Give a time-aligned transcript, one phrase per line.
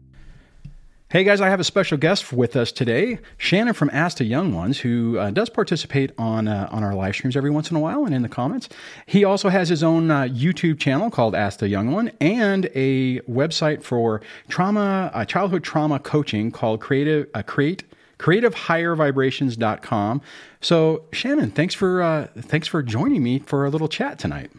[1.09, 4.53] Hey guys, I have a special guest with us today, Shannon from Ask the Young
[4.53, 7.79] Ones, who uh, does participate on uh, on our live streams every once in a
[7.79, 8.69] while and in the comments.
[9.07, 13.19] He also has his own uh, YouTube channel called Ask the Young One and a
[13.21, 17.83] website for trauma, uh, childhood trauma coaching called Creative uh, Create
[18.23, 20.21] createhighervibrations.com.
[20.61, 24.49] So, Shannon, thanks for uh, thanks for joining me for a little chat tonight.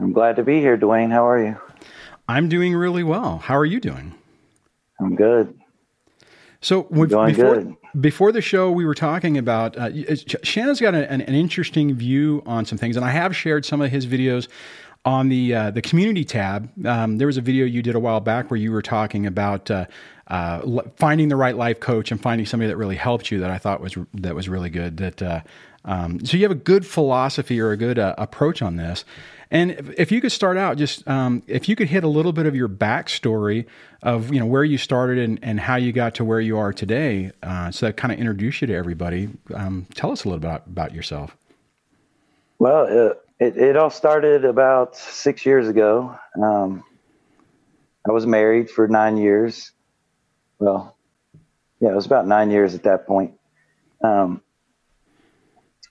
[0.00, 1.10] I'm glad to be here, Dwayne.
[1.10, 1.56] How are you?
[2.28, 3.38] I'm doing really well.
[3.38, 4.14] How are you doing?
[5.00, 5.54] I'm good.
[6.60, 7.76] So before good.
[8.00, 9.90] before the show, we were talking about uh,
[10.42, 13.90] Shannon's got an, an, interesting view on some things, and I have shared some of
[13.90, 14.48] his videos
[15.08, 16.70] on the uh, the community tab.
[16.86, 19.70] Um, there was a video you did a while back where you were talking about
[19.70, 19.86] uh,
[20.28, 23.56] uh, finding the right life coach and finding somebody that really helped you that I
[23.56, 24.98] thought was that was really good.
[24.98, 25.40] That uh,
[25.86, 29.06] um, so you have a good philosophy or a good uh, approach on this.
[29.50, 32.44] And if, you could start out, just um, if you could hit a little bit
[32.44, 33.64] of your backstory
[34.02, 36.74] of you know where you started and, and how you got to where you are
[36.74, 39.30] today, uh, so that kind of introduce you to everybody.
[39.54, 41.34] Um, tell us a little bit about, about yourself.
[42.58, 46.18] Well, it, it all started about six years ago.
[46.40, 46.84] Um,
[48.08, 49.72] I was married for nine years
[50.58, 50.96] well,
[51.80, 53.34] yeah, it was about nine years at that point.
[54.02, 54.42] Um,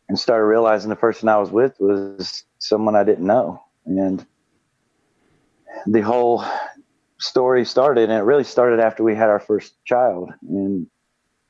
[0.10, 3.62] and started realizing the person I was with was someone I didn't know.
[3.86, 4.26] And
[5.86, 6.44] the whole
[7.20, 10.32] story started, and it really started after we had our first child.
[10.48, 10.88] And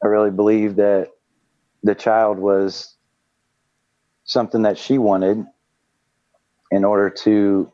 [0.03, 1.09] I really believe that
[1.83, 2.95] the child was
[4.23, 5.45] something that she wanted
[6.71, 7.71] in order to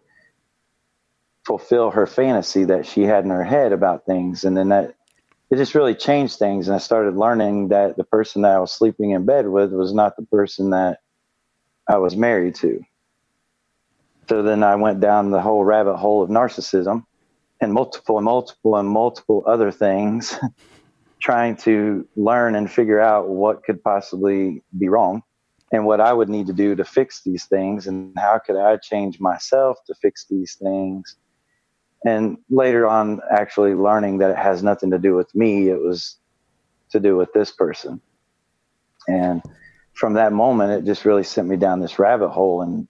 [1.45, 4.43] fulfill her fantasy that she had in her head about things.
[4.43, 4.95] And then that
[5.49, 6.67] it just really changed things.
[6.67, 9.93] And I started learning that the person that I was sleeping in bed with was
[9.93, 10.99] not the person that
[11.87, 12.83] I was married to.
[14.29, 17.05] So then I went down the whole rabbit hole of narcissism
[17.59, 20.33] and multiple and multiple and multiple other things,
[21.19, 25.23] trying to learn and figure out what could possibly be wrong
[25.73, 28.77] and what I would need to do to fix these things and how could I
[28.77, 31.17] change myself to fix these things?
[32.05, 36.17] And later on actually learning that it has nothing to do with me it was
[36.91, 37.99] to do with this person.
[39.07, 39.41] And
[39.93, 42.87] from that moment it just really sent me down this rabbit hole and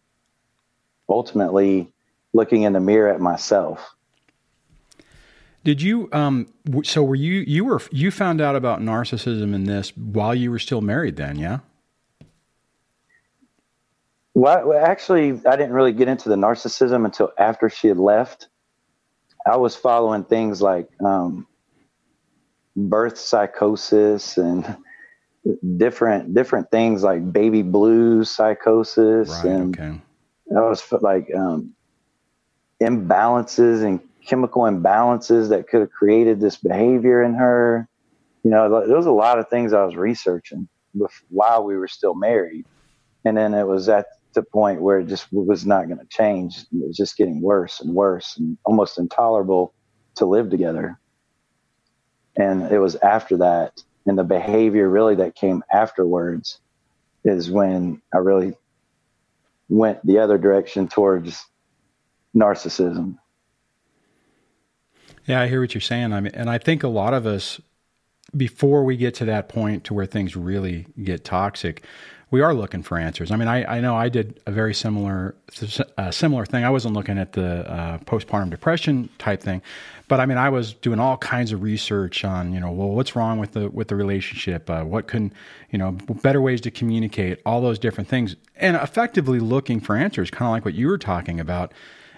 [1.08, 1.94] ultimately
[2.34, 3.96] looking in the mirror at myself.
[5.64, 6.52] Did you um
[6.84, 10.60] so were you you were you found out about narcissism in this while you were
[10.60, 11.60] still married then yeah
[14.34, 18.48] well actually i didn't really get into the narcissism until after she had left
[19.46, 21.48] I was following things like um,
[22.76, 24.78] birth psychosis and
[25.76, 30.02] different different things like baby blues psychosis right, and okay.
[30.56, 31.74] I was like um,
[32.82, 37.90] imbalances and chemical imbalances that could have created this behavior in her.
[38.44, 40.68] You know, there was a lot of things I was researching
[41.30, 42.66] while we were still married,
[43.26, 46.60] and then it was at the point where it just was not going to change.
[46.60, 49.74] It was just getting worse and worse and almost intolerable
[50.16, 51.00] to live together.
[52.36, 56.60] And it was after that, and the behavior really that came afterwards
[57.24, 58.56] is when I really
[59.70, 61.46] went the other direction towards
[62.36, 63.18] narcissism.
[65.26, 66.12] Yeah, I hear what you're saying.
[66.12, 67.62] I mean, and I think a lot of us,
[68.36, 71.84] before we get to that point to where things really get toxic,
[72.34, 73.30] we are looking for answers.
[73.30, 75.36] I mean, I, I know I did a very similar
[76.00, 76.64] uh, similar thing.
[76.64, 79.62] I wasn't looking at the uh, postpartum depression type thing,
[80.08, 83.16] but I mean, I was doing all kinds of research on you know, well, what's
[83.16, 84.68] wrong with the with the relationship?
[84.68, 85.32] Uh, what can
[85.70, 85.92] you know,
[86.24, 87.40] better ways to communicate?
[87.46, 90.98] All those different things, and effectively looking for answers, kind of like what you were
[90.98, 91.72] talking about.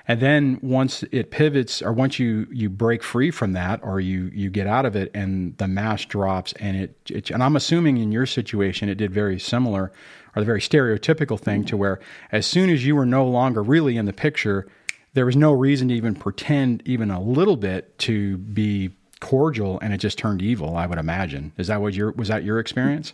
[0.08, 4.30] And then once it pivots, or once you you break free from that, or you
[4.34, 7.98] you get out of it, and the mask drops, and it, it and I'm assuming
[7.98, 9.92] in your situation it did very similar,
[10.36, 12.00] or the very stereotypical thing to where
[12.32, 14.68] as soon as you were no longer really in the picture,
[15.14, 18.92] there was no reason to even pretend even a little bit to be
[19.22, 20.76] cordial, and it just turned evil.
[20.76, 21.52] I would imagine.
[21.58, 23.14] Is that what your was that your experience?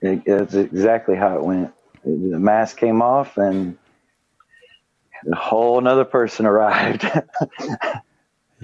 [0.00, 1.72] That's exactly how it went.
[2.04, 3.76] The mask came off, and
[5.30, 7.04] a whole another person arrived.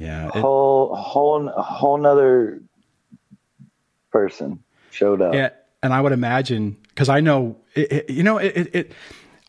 [0.01, 0.29] Yeah.
[0.29, 2.63] It, whole whole whole nother
[4.11, 5.35] person showed up.
[5.35, 5.51] Yeah,
[5.83, 8.93] and I would imagine because I know it, it, you know it, it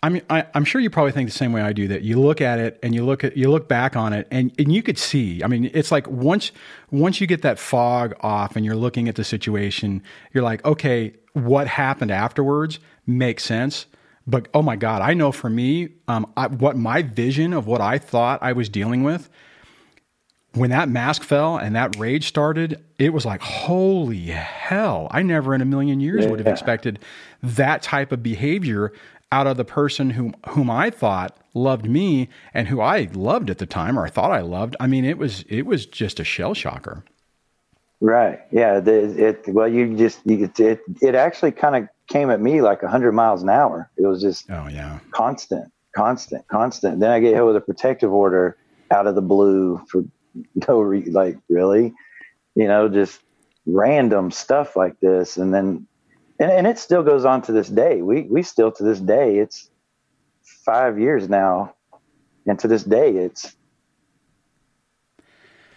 [0.04, 1.88] I mean, I, am sure you probably think the same way I do.
[1.88, 4.52] That you look at it and you look at you look back on it, and
[4.60, 5.42] and you could see.
[5.42, 6.52] I mean, it's like once
[6.90, 10.04] once you get that fog off and you're looking at the situation,
[10.34, 13.86] you're like, okay, what happened afterwards makes sense.
[14.28, 17.82] But oh my God, I know for me, um, I, what my vision of what
[17.82, 19.30] I thought I was dealing with
[20.54, 25.08] when that mask fell and that rage started, it was like, holy hell.
[25.12, 26.32] I never in a million years yeah.
[26.32, 27.00] would have expected
[27.42, 28.92] that type of behavior
[29.32, 33.60] out of the person whom whom I thought loved me and who I loved at
[33.60, 34.76] the time or I thought I loved.
[34.80, 37.06] I mean, it was it was just a shell shocker.
[38.02, 38.42] Right.
[38.52, 38.82] Yeah.
[38.82, 42.82] The, it well, you just you, it it actually kind of came at me like
[42.82, 43.90] hundred miles an hour.
[43.98, 47.00] It was just oh yeah constant, constant, constant.
[47.00, 48.58] Then I get hit with a protective order
[48.92, 50.04] out of the blue for
[50.68, 51.94] no re- like really,
[52.56, 53.22] you know, just
[53.66, 55.88] random stuff like this, and then
[56.40, 58.02] and, and it still goes on to this day.
[58.02, 59.70] We we still to this day, it's
[60.66, 61.76] five years now,
[62.46, 63.56] and to this day, it's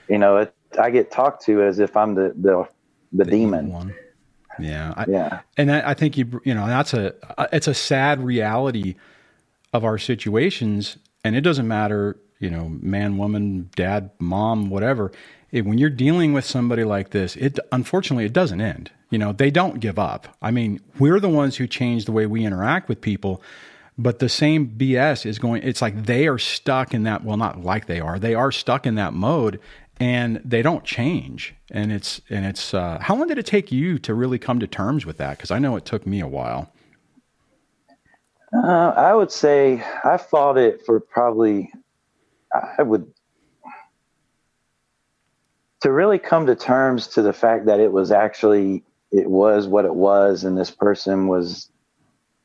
[0.08, 2.68] you know, it, I get talked to as if I'm the the
[3.12, 3.70] the, the demon.
[3.70, 3.94] One.
[4.58, 7.14] Yeah, I, yeah, and I, I think you you know that's a
[7.52, 8.96] it's a sad reality
[9.72, 15.12] of our situations, and it doesn't matter you know man, woman, dad, mom, whatever.
[15.50, 18.90] It, when you're dealing with somebody like this, it unfortunately it doesn't end.
[19.10, 20.36] You know, they don't give up.
[20.42, 23.40] I mean, we're the ones who change the way we interact with people,
[23.96, 27.60] but the same BS is going, it's like they are stuck in that, well, not
[27.62, 29.60] like they are, they are stuck in that mode
[30.00, 31.54] and they don't change.
[31.70, 34.66] And it's, and it's, uh, how long did it take you to really come to
[34.66, 35.38] terms with that?
[35.38, 36.72] Cause I know it took me a while.
[38.52, 41.72] Uh, I would say I fought it for probably,
[42.78, 43.12] I would
[45.84, 48.82] to really come to terms to the fact that it was actually
[49.12, 51.70] it was what it was, and this person was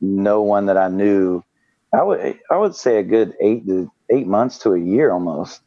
[0.01, 1.41] no one that I knew.
[1.93, 5.61] I would I would say a good eight to eight months to a year almost.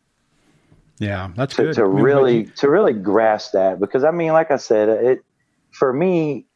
[1.02, 1.74] Yeah, that's to, good.
[1.74, 2.46] To I mean, really you...
[2.58, 5.24] to really grasp that because I mean, like I said, it
[5.72, 6.46] for me,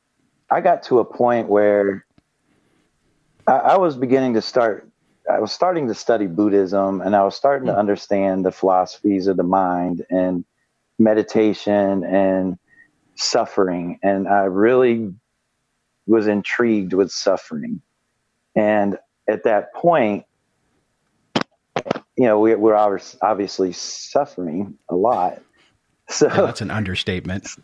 [0.51, 2.07] I got to a point where
[3.49, 4.89] I, I was beginning to start.
[5.29, 7.75] I was starting to study Buddhism, and I was starting mm-hmm.
[7.75, 10.45] to understand the philosophies of the mind and
[11.01, 12.57] meditation and
[13.17, 13.99] suffering.
[14.05, 15.13] And I really
[16.07, 17.83] was intrigued with suffering.
[18.55, 18.97] And
[19.29, 20.26] at that point,
[22.17, 22.75] you know, we, we're
[23.23, 25.43] obviously suffering a lot.
[26.09, 27.49] So yeah, that's an understatement.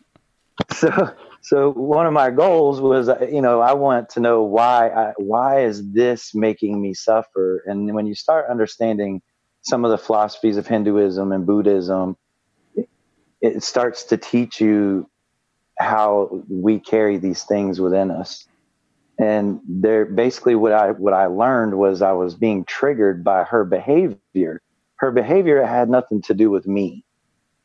[0.71, 4.91] So, so one of my goals was, uh, you know, I want to know why,
[4.91, 7.65] I, why is this making me suffer?
[7.67, 9.23] And when you start understanding
[9.63, 12.17] some of the philosophies of Hinduism and Buddhism,
[13.41, 15.09] it starts to teach you
[15.79, 18.47] how we carry these things within us.
[19.19, 23.65] And there basically what I what I learned was I was being triggered by her
[23.65, 24.63] behavior.
[24.97, 27.05] Her behavior had nothing to do with me.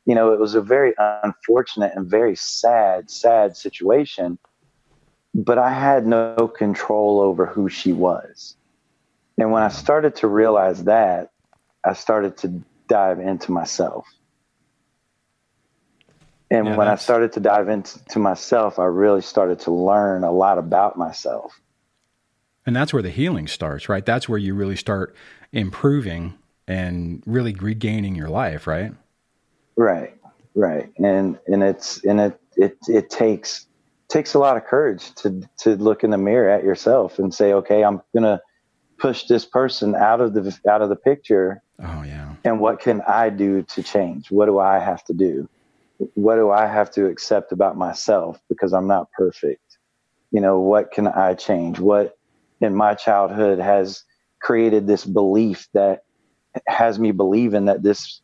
[0.05, 4.37] You know, it was a very unfortunate and very sad, sad situation.
[5.33, 8.55] But I had no control over who she was.
[9.37, 11.31] And when I started to realize that,
[11.85, 14.07] I started to dive into myself.
[16.49, 17.01] And yeah, when that's...
[17.01, 21.59] I started to dive into myself, I really started to learn a lot about myself.
[22.65, 24.05] And that's where the healing starts, right?
[24.05, 25.15] That's where you really start
[25.51, 26.37] improving
[26.67, 28.93] and really regaining your life, right?
[29.77, 30.13] Right,
[30.53, 30.91] right.
[30.97, 33.67] And and it's and it it it takes
[34.09, 37.53] takes a lot of courage to to look in the mirror at yourself and say,
[37.53, 38.41] okay, I'm gonna
[38.97, 41.61] push this person out of the out of the picture.
[41.81, 42.33] Oh yeah.
[42.43, 44.29] And what can I do to change?
[44.29, 45.47] What do I have to do?
[46.13, 49.77] What do I have to accept about myself because I'm not perfect?
[50.31, 51.79] You know, what can I change?
[51.79, 52.17] What
[52.61, 54.03] in my childhood has
[54.41, 56.03] created this belief that
[56.67, 58.21] has me believing that this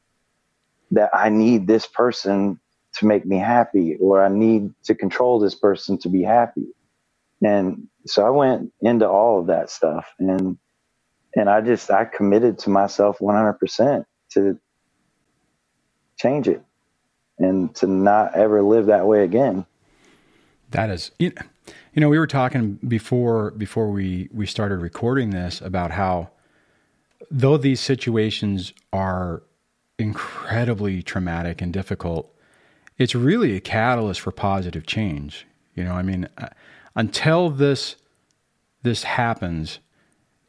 [0.92, 2.60] that I need this person
[2.96, 6.68] to make me happy or I need to control this person to be happy.
[7.44, 10.58] And so I went into all of that stuff and
[11.36, 14.60] and I just I committed to myself 100% to
[16.20, 16.64] change it
[17.40, 19.66] and to not ever live that way again.
[20.72, 21.32] That is, you
[21.96, 26.30] know, we were talking before before we we started recording this about how
[27.30, 29.44] though these situations are
[29.98, 32.34] incredibly traumatic and difficult,
[32.98, 35.48] it's really a catalyst for positive change.
[35.76, 36.50] You know, I mean, uh,
[36.96, 37.96] until this
[38.84, 39.80] this happens,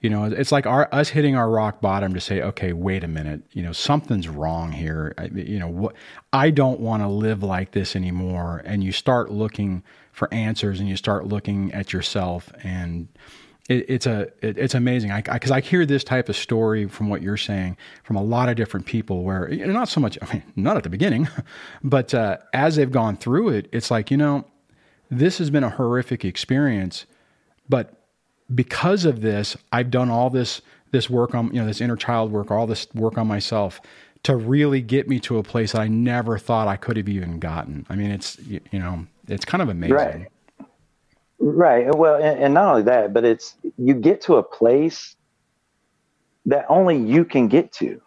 [0.05, 3.09] You know, it's like our us hitting our rock bottom to say, okay, wait a
[3.09, 5.15] minute, you know, something's wrong here.
[5.17, 5.95] I, you know, what
[6.31, 8.61] I don't want to live like this anymore.
[8.67, 9.83] And you start looking
[10.13, 13.09] for answers, and you start looking at yourself, and
[13.71, 15.11] it, it's a it, it's amazing.
[15.11, 18.23] I because I, I, hear this type of story from what you're saying from a
[18.23, 21.29] lot of different people, where not so much, I mean, not at the beginning,
[21.83, 24.45] but uh, as they've gone through it, it's like you know,
[25.11, 27.07] this has been a horrific experience,
[27.71, 28.04] but
[28.55, 32.31] because of this, I've done all this this work on you know this inner child
[32.31, 33.81] work, all this work on myself
[34.25, 37.39] to really get me to a place that I never thought I could have even
[37.39, 37.85] gotten.
[37.91, 39.95] I mean, it's you, know, it's kind of amazing.
[39.95, 40.27] Right.
[41.39, 41.95] Right.
[41.95, 45.15] Well, and, and not only that, but it's you get to a place
[46.47, 48.01] that only you can get to.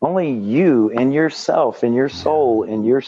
[0.00, 3.02] Only you and yourself and your soul and your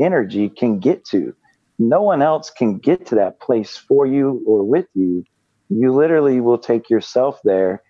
[0.00, 1.34] energy can get to.
[1.78, 5.24] No one else can get to that place for you or with you
[5.68, 7.82] you literally will take yourself there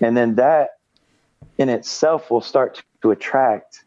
[0.00, 0.70] and then that
[1.58, 3.84] in itself will start to attract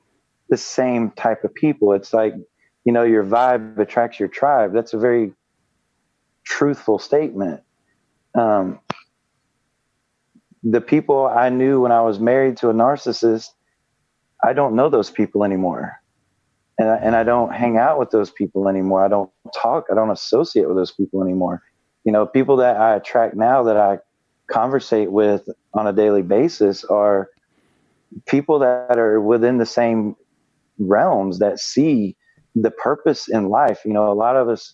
[0.50, 1.94] the same type of people.
[1.94, 2.34] It's like
[2.86, 4.74] you know your vibe attracts your tribe.
[4.74, 5.34] That's a very
[6.44, 7.62] truthful statement.
[8.36, 8.80] Um,
[10.62, 13.52] the people i knew when i was married to a narcissist
[14.44, 16.02] i don't know those people anymore.
[16.78, 19.04] And I, and I don't hang out with those people anymore.
[19.04, 19.88] I don't talk.
[19.92, 21.62] I don't associate with those people anymore
[22.04, 24.00] you know, people that I attract now that I
[24.48, 27.30] conversate with on a daily basis are
[28.26, 30.16] people that are within the same
[30.80, 32.16] realms that see
[32.56, 33.82] the purpose in life.
[33.86, 34.74] You know, a lot of us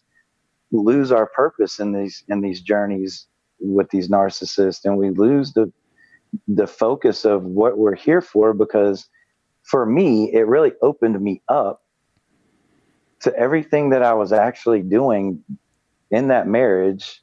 [0.71, 3.27] lose our purpose in these in these journeys
[3.59, 5.71] with these narcissists and we lose the
[6.47, 9.07] the focus of what we're here for because
[9.63, 11.81] for me it really opened me up
[13.21, 15.43] to everything that I was actually doing
[16.11, 17.21] in that marriage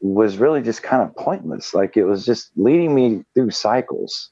[0.00, 1.74] was really just kind of pointless.
[1.74, 4.30] Like it was just leading me through cycles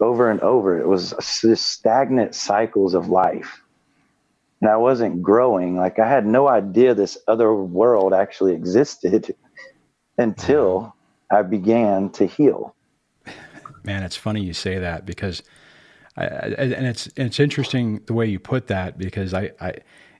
[0.00, 0.78] over and over.
[0.78, 3.60] It was just stagnant cycles of life.
[4.60, 5.76] And I wasn't growing.
[5.76, 9.34] Like I had no idea this other world actually existed
[10.18, 10.94] until
[11.30, 12.74] I began to heal.
[13.84, 15.42] Man, it's funny you say that because
[16.16, 19.74] I, and it's it's interesting the way you put that because I, I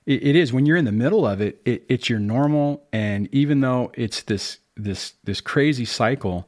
[0.05, 3.27] it, it is when you're in the middle of it, it, it's your normal, and
[3.33, 6.47] even though it's this this this crazy cycle,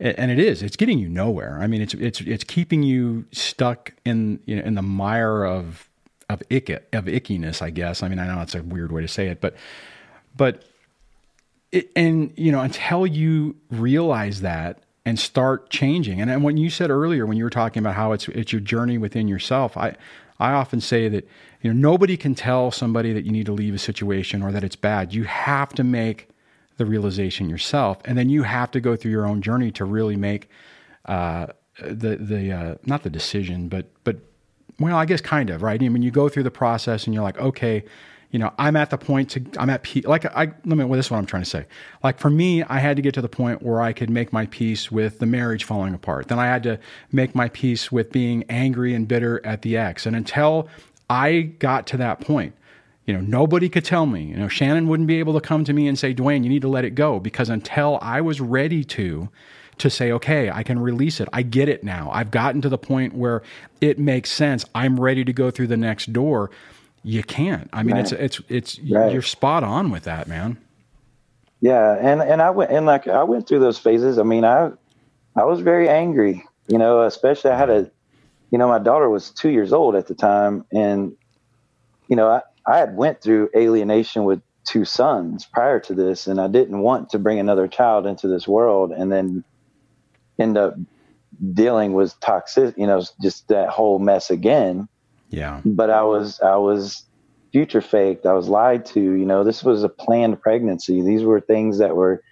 [0.00, 1.58] and it is, it's getting you nowhere.
[1.60, 5.88] I mean, it's it's it's keeping you stuck in you know in the mire of
[6.28, 8.02] of ick of ickiness, I guess.
[8.02, 9.56] I mean, I know it's a weird way to say it, but
[10.36, 10.64] but
[11.72, 16.20] it, and you know until you realize that and start changing.
[16.20, 18.60] And, and when you said earlier, when you were talking about how it's it's your
[18.60, 19.96] journey within yourself, I
[20.38, 21.28] I often say that
[21.60, 24.64] you know nobody can tell somebody that you need to leave a situation or that
[24.64, 25.12] it's bad.
[25.12, 26.28] You have to make
[26.76, 30.16] the realization yourself, and then you have to go through your own journey to really
[30.16, 30.48] make
[31.04, 31.46] uh,
[31.78, 34.16] the the uh, not the decision, but but
[34.80, 35.80] well, I guess kind of right.
[35.80, 37.84] I mean, you go through the process, and you're like, okay,
[38.34, 40.04] you know, I'm at the point to, I'm at peace.
[40.06, 41.66] Like, I, let me, well, this is what I'm trying to say.
[42.02, 44.46] Like, for me, I had to get to the point where I could make my
[44.46, 46.26] peace with the marriage falling apart.
[46.26, 46.80] Then I had to
[47.12, 50.04] make my peace with being angry and bitter at the ex.
[50.04, 50.68] And until
[51.08, 52.56] I got to that point,
[53.06, 55.72] you know, nobody could tell me, you know, Shannon wouldn't be able to come to
[55.72, 57.20] me and say, Dwayne, you need to let it go.
[57.20, 59.28] Because until I was ready to,
[59.78, 61.28] to say, okay, I can release it.
[61.32, 62.10] I get it now.
[62.12, 63.44] I've gotten to the point where
[63.80, 64.64] it makes sense.
[64.74, 66.50] I'm ready to go through the next door
[67.04, 67.68] you can't.
[67.72, 68.12] I mean, right.
[68.12, 69.12] it's it's it's right.
[69.12, 70.56] you're spot on with that, man.
[71.60, 74.18] Yeah, and and I went and like I went through those phases.
[74.18, 74.70] I mean, I
[75.36, 76.44] I was very angry.
[76.66, 77.90] You know, especially I had a,
[78.50, 81.14] you know, my daughter was two years old at the time, and
[82.08, 86.40] you know, I I had went through alienation with two sons prior to this, and
[86.40, 89.44] I didn't want to bring another child into this world, and then
[90.38, 90.74] end up
[91.52, 94.88] dealing with toxic, you know, just that whole mess again
[95.30, 95.60] yeah.
[95.64, 97.04] But I was I was
[97.52, 98.26] future faked.
[98.26, 99.00] I was lied to.
[99.00, 101.02] You know, this was a planned pregnancy.
[101.02, 102.22] These were things that were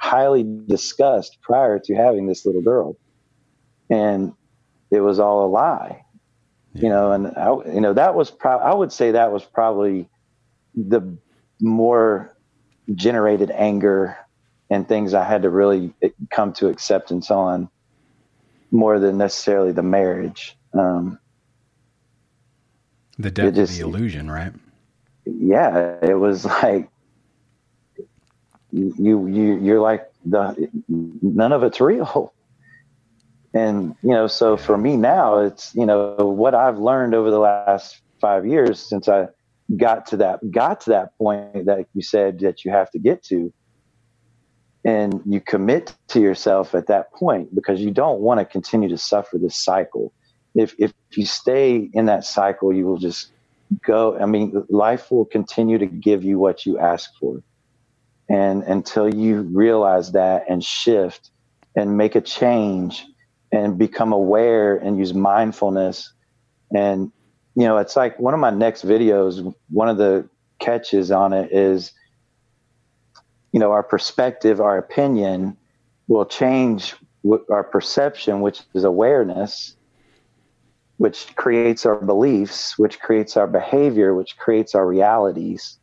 [0.00, 2.96] highly discussed prior to having this little girl,
[3.90, 4.32] and
[4.90, 6.04] it was all a lie.
[6.74, 6.82] Yeah.
[6.82, 10.08] You know, and I, you know that was pro- I would say that was probably
[10.74, 11.16] the
[11.60, 12.36] more
[12.94, 14.18] generated anger
[14.70, 15.94] and things I had to really
[16.30, 17.68] come to acceptance on
[18.70, 20.56] more than necessarily the marriage.
[20.72, 21.18] Um,
[23.18, 24.52] the depth just, of the illusion, right?
[25.24, 26.88] Yeah, it was like
[28.72, 32.32] you you you're like the none of it's real.
[33.52, 37.38] And you know, so for me now, it's you know what I've learned over the
[37.38, 39.28] last five years since I
[39.76, 43.22] got to that got to that point that you said that you have to get
[43.24, 43.52] to
[44.84, 48.98] and you commit to yourself at that point because you don't want to continue to
[48.98, 50.12] suffer this cycle.
[50.54, 53.32] If if you stay in that cycle, you will just
[53.84, 54.18] go.
[54.18, 57.42] I mean, life will continue to give you what you ask for,
[58.28, 61.30] and until you realize that and shift
[61.76, 63.04] and make a change
[63.52, 66.12] and become aware and use mindfulness
[66.74, 67.12] and
[67.54, 71.52] you know it's like one of my next videos one of the catches on it
[71.52, 71.92] is
[73.52, 75.56] you know our perspective our opinion
[76.08, 76.94] will change
[77.50, 79.76] our perception which is awareness
[80.98, 85.78] which creates our beliefs which creates our behavior which creates our realities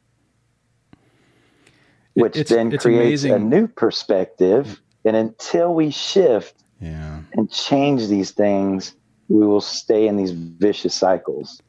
[2.14, 3.32] which it's, then it's creates amazing.
[3.34, 7.22] a new perspective and until we shift yeah.
[7.34, 8.96] and change these things
[9.30, 11.62] we will stay in these vicious cycles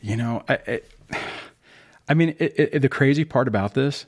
[0.00, 0.80] you know i, I,
[2.08, 4.06] I mean it, it, the crazy part about this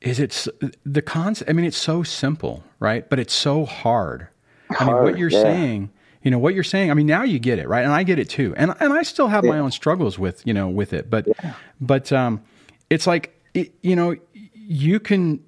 [0.00, 0.48] is it's
[0.84, 1.50] the concept.
[1.50, 3.08] I mean, it's so simple, right?
[3.08, 4.28] But it's so hard.
[4.70, 5.42] hard I mean, what you're yeah.
[5.42, 5.90] saying,
[6.26, 6.90] you know, what you're saying.
[6.90, 7.84] I mean, now you get it, right?
[7.84, 8.52] And I get it too.
[8.56, 9.52] And and I still have yeah.
[9.52, 11.08] my own struggles with, you know, with it.
[11.08, 11.54] But yeah.
[11.80, 12.42] but um,
[12.90, 15.38] it's like it, you know, you can.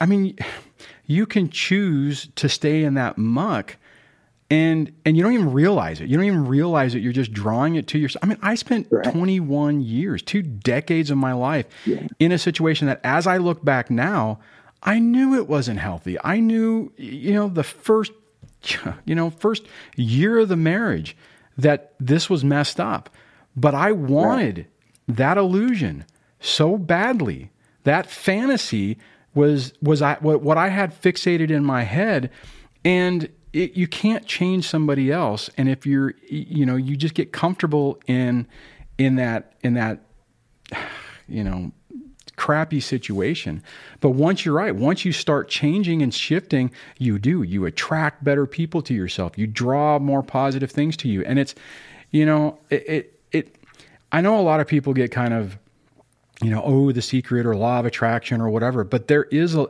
[0.00, 0.38] I mean,
[1.04, 3.76] you can choose to stay in that muck
[4.50, 6.08] and and you don't even realize it.
[6.08, 7.00] You don't even realize it.
[7.00, 8.24] You're just drawing it to yourself.
[8.24, 9.04] I mean, I spent right.
[9.04, 12.06] 21 years, two decades of my life, yeah.
[12.18, 14.38] in a situation that, as I look back now,
[14.82, 16.16] I knew it wasn't healthy.
[16.24, 18.12] I knew, you know, the first,
[19.04, 21.16] you know, first year of the marriage
[21.56, 23.10] that this was messed up,
[23.56, 25.16] but I wanted right.
[25.16, 26.04] that illusion
[26.40, 27.50] so badly.
[27.84, 28.98] That fantasy
[29.34, 32.30] was was I what, what I had fixated in my head,
[32.84, 37.32] and it, you can't change somebody else and if you're you know you just get
[37.32, 38.46] comfortable in
[38.98, 40.00] in that in that
[41.28, 41.72] you know
[42.36, 43.62] crappy situation.
[44.00, 47.42] But once you're right once you start changing and shifting you do.
[47.42, 49.38] You attract better people to yourself.
[49.38, 51.22] You draw more positive things to you.
[51.24, 51.54] And it's
[52.10, 53.56] you know it it, it
[54.12, 55.58] i know a lot of people get kind of
[56.42, 59.68] you know oh the secret or law of attraction or whatever but there is a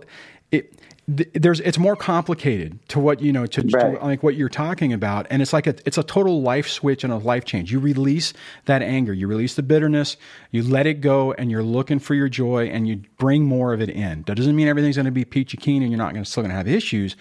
[0.52, 0.74] it
[1.08, 3.94] there's it's more complicated to what you know to, right.
[3.94, 5.26] to, like what you're talking about.
[5.30, 7.70] And it's like a it's a total life switch and a life change.
[7.70, 8.32] You release
[8.64, 9.12] that anger.
[9.12, 10.16] You release the bitterness.
[10.50, 13.80] You let it go and you're looking for your joy and you bring more of
[13.80, 14.24] it in.
[14.26, 16.42] That doesn't mean everything's going to be peachy keen and you're not going to still
[16.42, 17.16] going to have issues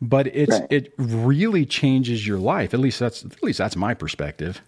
[0.00, 0.66] but it's right.
[0.70, 2.74] it really changes your life.
[2.74, 4.60] At least that's at least that's my perspective.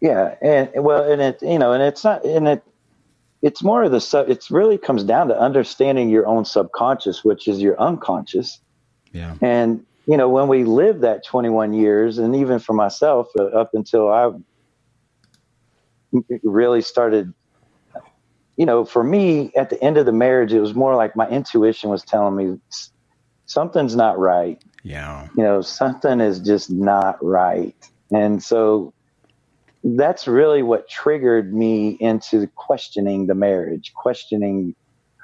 [0.00, 2.62] Yeah and well and it you know and it's not and it
[3.42, 7.48] it's more of the sub it's really comes down to understanding your own subconscious which
[7.48, 8.60] is your unconscious.
[9.12, 9.36] Yeah.
[9.40, 13.70] And you know when we live that 21 years and even for myself uh, up
[13.74, 14.30] until i
[16.42, 17.32] really started
[18.56, 21.28] you know for me at the end of the marriage it was more like my
[21.28, 22.58] intuition was telling me
[23.50, 24.62] something's not right.
[24.84, 25.28] Yeah.
[25.36, 27.74] You know something is just not right.
[28.12, 28.94] And so
[29.82, 34.74] that's really what triggered me into questioning the marriage, questioning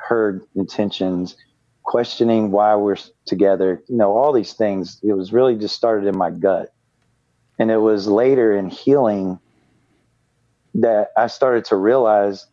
[0.09, 1.37] her intentions,
[1.83, 4.99] questioning why we're together, you know, all these things.
[5.03, 6.73] It was really just started in my gut.
[7.59, 9.39] And it was later in healing
[10.75, 12.47] that I started to realize,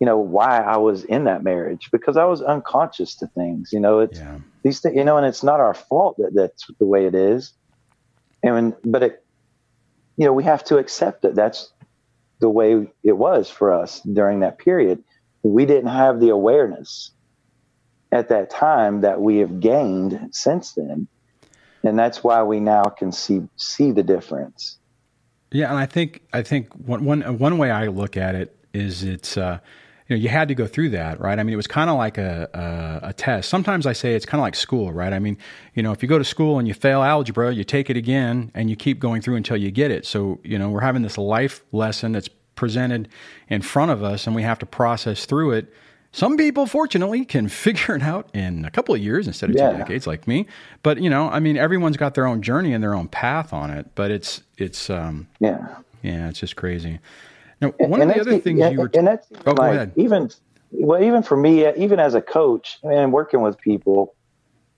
[0.00, 3.80] you know, why I was in that marriage because I was unconscious to things, you
[3.80, 4.38] know, it's yeah.
[4.62, 7.52] these things, you know, and it's not our fault that that's the way it is.
[8.42, 9.24] And when, but it,
[10.20, 11.34] you know, we have to accept it.
[11.34, 11.72] That's
[12.40, 15.02] the way it was for us during that period.
[15.42, 17.12] We didn't have the awareness
[18.12, 21.08] at that time that we have gained since then.
[21.82, 24.76] And that's why we now can see see the difference.
[25.52, 29.02] Yeah, and I think I think one one one way I look at it is
[29.02, 29.60] it's uh,
[30.10, 31.38] you know, you had to go through that, right?
[31.38, 33.48] I mean, it was kind of like a, a, a, test.
[33.48, 35.12] Sometimes I say it's kind of like school, right?
[35.12, 35.38] I mean,
[35.74, 38.50] you know, if you go to school and you fail algebra, you take it again
[38.52, 40.04] and you keep going through until you get it.
[40.04, 43.08] So, you know, we're having this life lesson that's presented
[43.48, 45.72] in front of us and we have to process through it.
[46.10, 49.70] Some people, fortunately, can figure it out in a couple of years instead of yeah.
[49.70, 50.48] two decades, like me.
[50.82, 53.70] But you know, I mean, everyone's got their own journey and their own path on
[53.70, 53.86] it.
[53.94, 56.98] But it's it's um, yeah, yeah, it's just crazy.
[57.60, 60.30] Now, one and of the other things you were and that's oh, like, even
[60.70, 64.14] well, even for me, even as a coach and working with people,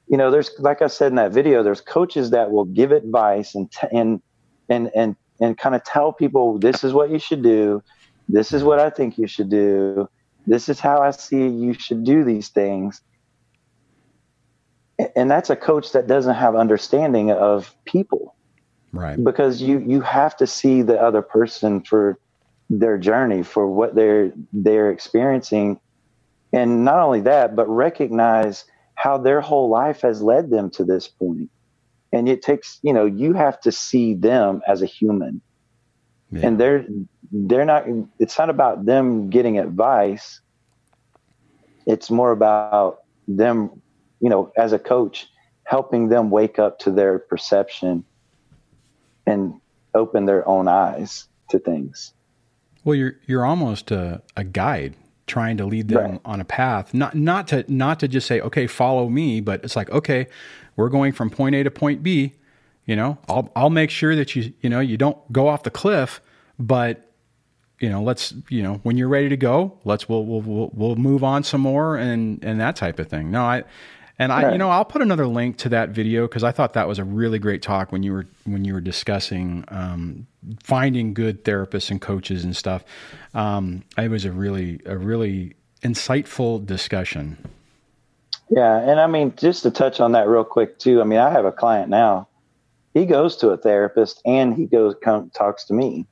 [0.09, 3.55] you know, there's like I said in that video, there's coaches that will give advice
[3.55, 4.21] and t- and
[4.69, 7.83] and and and kind of tell people this is what you should do,
[8.29, 10.09] this is what I think you should do,
[10.47, 13.01] this is how I see you should do these things.
[15.17, 18.35] And that's a coach that doesn't have understanding of people,
[18.93, 19.23] right?
[19.23, 22.19] Because you you have to see the other person for
[22.79, 25.79] their journey for what they're they're experiencing
[26.53, 28.65] and not only that but recognize
[29.03, 31.51] how their whole life has led them to this point.
[32.13, 35.41] And it takes, you know, you have to see them as a human.
[36.31, 36.47] Yeah.
[36.47, 36.87] And they're
[37.33, 37.87] they're not
[38.19, 40.41] it's not about them getting advice.
[41.85, 43.83] It's more about them,
[44.21, 45.27] you know, as a coach,
[45.65, 48.05] helping them wake up to their perception
[49.27, 49.61] and
[49.95, 52.15] open their own eyes to things.
[52.85, 56.21] Well, you're you're almost a, a guide trying to lead them right.
[56.25, 56.93] on a path.
[56.93, 60.27] Not not to not to just say okay follow me but it's like okay
[60.77, 62.35] we're going from point A to point B
[62.87, 63.19] you know?
[63.29, 66.21] I'll I'll make sure that you you know you don't go off the cliff
[66.59, 67.11] but
[67.79, 70.97] you know let's you know when you're ready to go let's we'll we'll we'll, we'll
[70.97, 73.31] move on some more and and that type of thing.
[73.31, 73.65] No I
[74.23, 74.53] and I, right.
[74.53, 77.05] you know, I'll put another link to that video because I thought that was a
[77.05, 80.29] really great talk when you were when you were discussing um,
[80.63, 82.85] finding good therapists and coaches and stuff.
[83.35, 87.37] Um, it was a really a really insightful discussion.
[88.49, 91.01] Yeah, and I mean, just to touch on that real quick too.
[91.01, 92.29] I mean, I have a client now.
[92.95, 96.07] He goes to a therapist and he goes come, talks to me,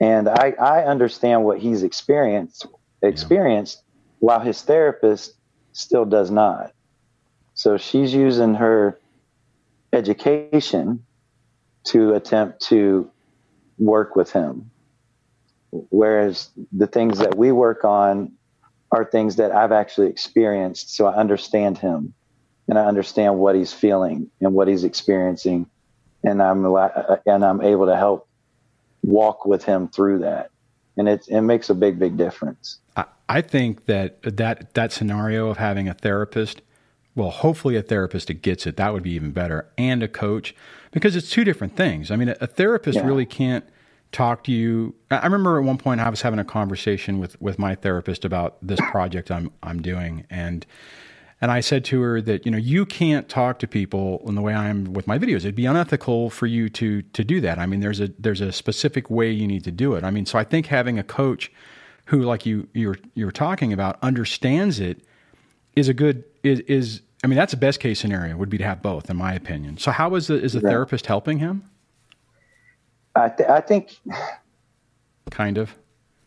[0.00, 2.66] and I I understand what he's experienced
[3.02, 3.92] experienced yeah.
[4.20, 5.34] while his therapist
[5.72, 6.72] still does not.
[7.58, 9.00] So she's using her
[9.92, 11.04] education
[11.86, 13.10] to attempt to
[13.78, 14.70] work with him.
[15.72, 18.30] Whereas the things that we work on
[18.92, 20.94] are things that I've actually experienced.
[20.94, 22.14] So I understand him
[22.68, 25.68] and I understand what he's feeling and what he's experiencing.
[26.22, 28.28] And I'm, and I'm able to help
[29.02, 30.52] walk with him through that.
[30.96, 32.78] And it, it makes a big, big difference.
[33.28, 36.62] I think that that that scenario of having a therapist,
[37.18, 40.54] well, hopefully a therapist that gets it, that would be even better, and a coach,
[40.92, 42.12] because it's two different things.
[42.12, 43.06] I mean, a, therapist yeah.
[43.06, 43.64] really can't
[44.12, 44.94] talk to you.
[45.10, 48.56] I remember at one point I was having a conversation with with my therapist about
[48.62, 50.64] this project I'm I'm doing, and
[51.40, 54.40] and I said to her that you know you can't talk to people in the
[54.40, 55.38] way I am with my videos.
[55.38, 57.58] It'd be unethical for you to to do that.
[57.58, 60.04] I mean, there's a there's a specific way you need to do it.
[60.04, 61.50] I mean, so I think having a coach
[62.06, 65.02] who, like you you were you were talking about, understands it,
[65.74, 67.02] is a good is is.
[67.22, 69.78] I mean, that's the best case scenario would be to have both, in my opinion.
[69.78, 70.70] So, how is the is the right.
[70.70, 71.64] therapist helping him?
[73.14, 73.98] I th- I think
[75.30, 75.74] kind of.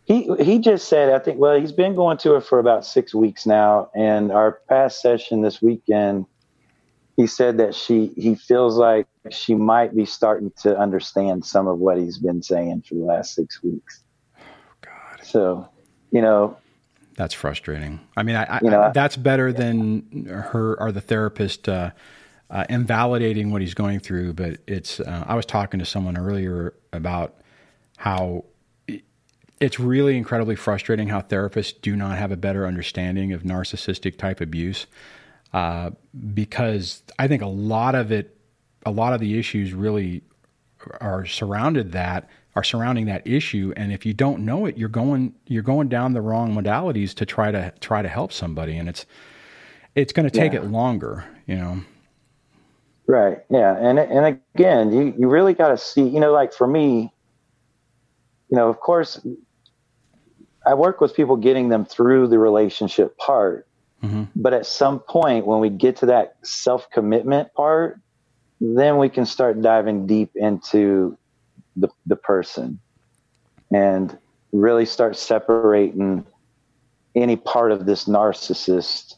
[0.04, 3.13] He he just said I think well he's been going to it for about six
[3.13, 6.25] weeks now, and our past session this weekend,
[7.15, 11.77] he said that she he feels like she might be starting to understand some of
[11.80, 14.04] what he's been saying for the last six weeks.
[14.38, 14.41] Oh,
[14.82, 15.23] God.
[15.23, 15.69] So,
[16.12, 16.58] you know,
[17.21, 17.99] that's frustrating.
[18.17, 21.91] I mean, I, you know, I, that's better than her or the therapist uh,
[22.49, 24.34] uh, invalidating what he's going through.
[24.34, 24.99] But it's.
[24.99, 27.36] Uh, I was talking to someone earlier about
[27.97, 28.45] how
[29.60, 34.41] it's really incredibly frustrating how therapists do not have a better understanding of narcissistic type
[34.41, 34.88] abuse,
[35.53, 35.91] uh,
[36.34, 38.36] because I think a lot of it,
[38.84, 40.23] a lot of the issues really
[40.99, 45.34] are surrounded that are surrounding that issue and if you don't know it you're going
[45.48, 49.06] you're going down the wrong modalities to try to try to help somebody and it's
[49.96, 50.60] it's going to take yeah.
[50.60, 51.82] it longer you know
[53.08, 56.68] right yeah and and again you you really got to see you know like for
[56.68, 57.14] me
[58.50, 59.26] you know of course
[60.66, 63.66] i work with people getting them through the relationship part
[64.04, 64.24] mm-hmm.
[64.36, 68.00] but at some point when we get to that self-commitment part
[68.60, 71.18] then we can start diving deep into
[71.82, 72.80] the, the person
[73.74, 74.17] and
[74.52, 76.26] really start separating
[77.15, 79.15] any part of this narcissist,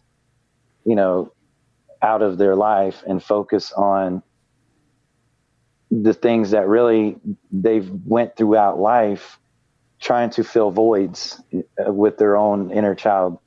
[0.86, 1.32] you know,
[2.02, 4.22] out of their life and focus on
[5.90, 7.18] the things that really
[7.52, 9.40] they've went throughout life
[10.02, 13.38] trying to fill voids uh, with their own inner child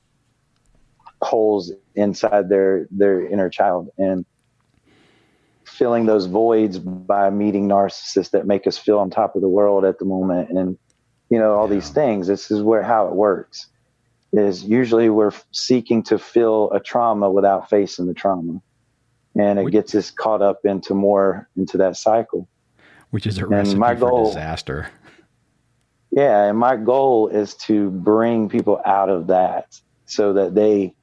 [1.21, 3.89] holes inside their their inner child.
[3.97, 4.25] And
[5.67, 9.83] filling those voids by meeting narcissists that make us feel on top of the world
[9.83, 10.49] at the moment.
[10.49, 10.77] And
[11.29, 11.75] you know all yeah.
[11.75, 13.67] these things this is where how it works
[14.31, 18.61] is usually we're seeking to fill a trauma without facing the trauma.
[19.35, 22.47] And it gets us caught up into more into that cycle.
[23.11, 24.89] Which is a recipe my for disaster.
[26.11, 30.95] Yeah and my goal is to bring people out of that so that they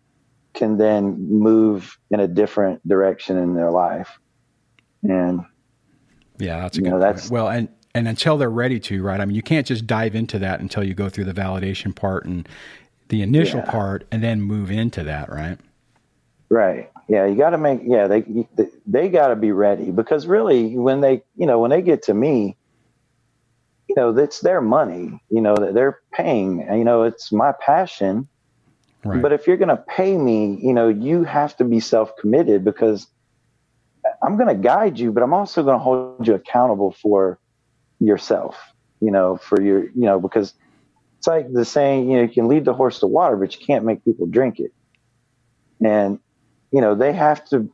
[0.55, 4.19] can then move in a different direction in their life
[5.05, 5.45] and
[6.39, 9.21] yeah, that's a good know, that's well, and and until they're ready to, right?
[9.21, 12.25] I mean, you can't just dive into that until you go through the validation part
[12.25, 12.49] and
[13.09, 13.71] the initial yeah.
[13.71, 15.59] part, and then move into that, right?
[16.49, 16.91] Right.
[17.09, 17.81] Yeah, you got to make.
[17.85, 18.25] Yeah, they
[18.87, 22.15] they got to be ready because really, when they you know when they get to
[22.15, 22.57] me,
[23.89, 25.21] you know, it's their money.
[25.31, 26.61] You know that they're paying.
[26.61, 28.27] You know, it's my passion.
[29.05, 29.21] Right.
[29.21, 32.65] But if you're going to pay me, you know, you have to be self committed
[32.65, 33.07] because
[34.23, 37.39] I'm going to guide you, but I'm also going to hold you accountable for
[38.01, 38.57] yourself,
[39.01, 40.55] you know, for your, you know, because
[41.19, 43.65] it's like the saying, you know, you can lead the horse to water, but you
[43.65, 44.73] can't make people drink it.
[45.85, 46.19] And,
[46.71, 47.71] you know, they have to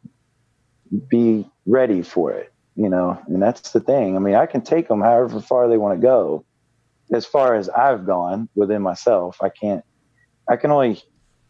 [1.09, 4.17] be ready for it, you know, and that's the thing.
[4.17, 6.45] I mean, I can take them however far they want to go.
[7.13, 9.85] As far as I've gone within myself, I can't,
[10.49, 11.03] I can only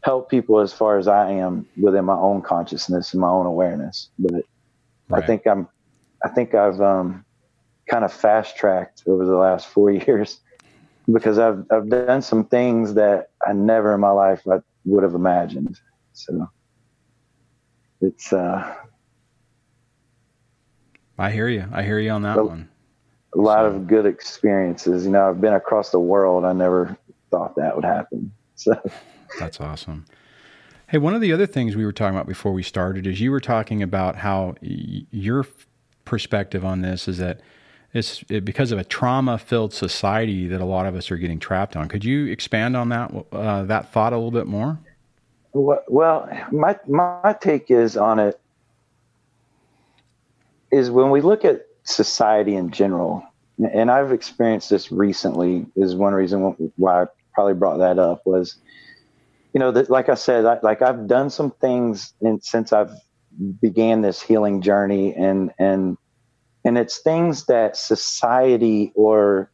[0.03, 4.09] help people as far as I am within my own consciousness and my own awareness.
[4.19, 4.45] But
[5.11, 5.23] right.
[5.23, 5.69] I think I'm,
[6.25, 7.25] I think I've um,
[7.89, 10.41] kind of fast tracked over the last four years
[11.13, 15.15] because I've I've done some things that I never in my life I would have
[15.15, 15.79] imagined.
[16.13, 16.49] So
[18.01, 18.75] it's uh
[21.19, 21.67] I hear you.
[21.73, 22.69] I hear you on that a, one.
[23.35, 23.67] A lot so.
[23.67, 25.05] of good experiences.
[25.05, 26.45] You know, I've been across the world.
[26.45, 26.97] I never
[27.31, 28.33] thought that would happen.
[28.61, 28.79] So
[29.39, 30.05] that's awesome.
[30.91, 33.31] Hey, one of the other things we were talking about before we started is you
[33.31, 35.47] were talking about how y- your
[36.05, 37.41] perspective on this is that
[37.95, 41.77] it's it, because of a trauma-filled society that a lot of us are getting trapped
[41.77, 41.87] on.
[41.87, 44.81] Could you expand on that uh, that thought a little bit more?
[45.53, 48.41] Well, my my take is on it
[50.73, 53.23] is when we look at society in general,
[53.59, 55.67] and I've experienced this recently.
[55.77, 58.57] Is one reason why I probably brought that up was,
[59.53, 62.93] you know, that like I said, I, like I've done some things in, since I've
[63.61, 65.97] began this healing journey, and and
[66.65, 69.51] and it's things that society or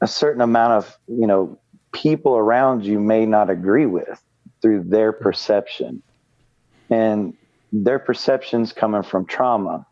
[0.00, 1.58] a certain amount of you know
[1.92, 4.22] people around you may not agree with
[4.62, 6.02] through their perception.
[6.90, 7.34] And
[7.72, 9.86] their perceptions coming from trauma.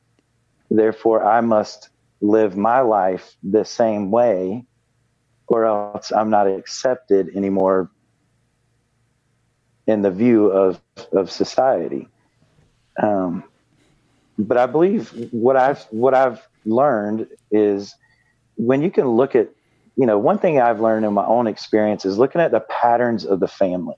[0.71, 1.89] Therefore i must
[2.21, 4.67] live my life the same way
[5.47, 7.91] or else i'm not accepted anymore
[9.89, 10.81] in the view of
[11.13, 12.09] of society
[13.03, 13.45] um,
[14.39, 17.95] but I believe what I've what I've learned is
[18.57, 19.49] when you can look at
[19.97, 23.25] you know one thing I've learned in my own experience is looking at the patterns
[23.25, 23.97] of the family,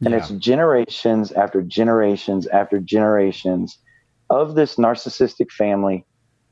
[0.00, 0.18] and yeah.
[0.18, 3.78] it's generations after generations after generations
[4.28, 6.04] of this narcissistic family,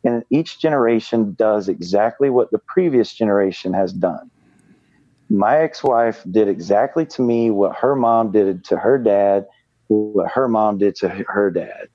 [0.05, 4.31] and each generation does exactly what the previous generation has done.
[5.31, 9.47] My ex-wife did exactly to me what her mom did to her dad,
[9.89, 11.89] what her mom did to her dad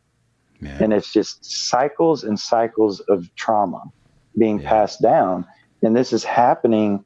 [0.63, 0.78] yeah.
[0.80, 3.84] And it's just cycles and cycles of trauma
[4.38, 4.69] being yeah.
[4.69, 5.46] passed down.
[5.82, 7.04] And this is happening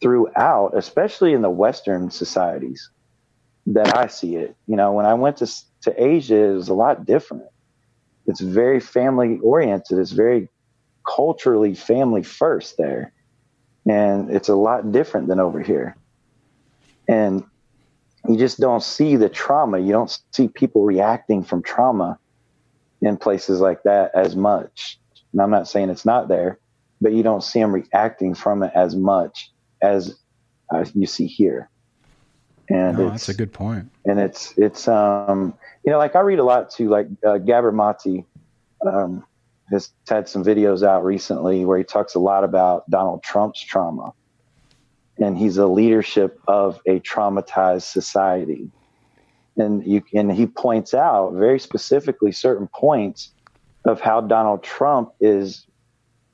[0.00, 2.90] throughout, especially in the Western societies
[3.66, 4.54] that I see it.
[4.66, 5.50] You know, when I went to,
[5.82, 7.44] to Asia, it was a lot different.
[8.26, 9.98] It's very family oriented.
[9.98, 10.50] It's very
[11.06, 13.12] culturally family first there.
[13.88, 15.96] And it's a lot different than over here.
[17.08, 17.44] And
[18.28, 19.78] you just don't see the trauma.
[19.78, 22.18] You don't see people reacting from trauma
[23.00, 24.98] in places like that as much.
[25.32, 26.58] And I'm not saying it's not there,
[27.00, 30.18] but you don't see them reacting from it as much as
[30.74, 31.70] uh, you see here.
[32.68, 33.90] And no, that's a good point.
[34.04, 36.88] And it's it's um you know like I read a lot too.
[36.88, 38.24] Like uh, Mate
[38.84, 39.24] um,
[39.70, 44.12] has had some videos out recently where he talks a lot about Donald Trump's trauma,
[45.18, 48.70] and he's a leadership of a traumatized society.
[49.56, 53.32] And you and he points out very specifically certain points
[53.86, 55.66] of how Donald Trump is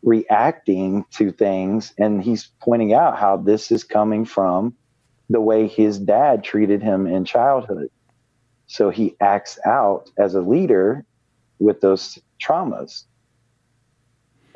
[0.03, 1.95] reacting to things.
[1.99, 4.75] And he's pointing out how this is coming from
[5.31, 7.91] the way his dad treated him in childhood.
[8.67, 11.05] So he acts out as a leader
[11.61, 13.05] with those traumas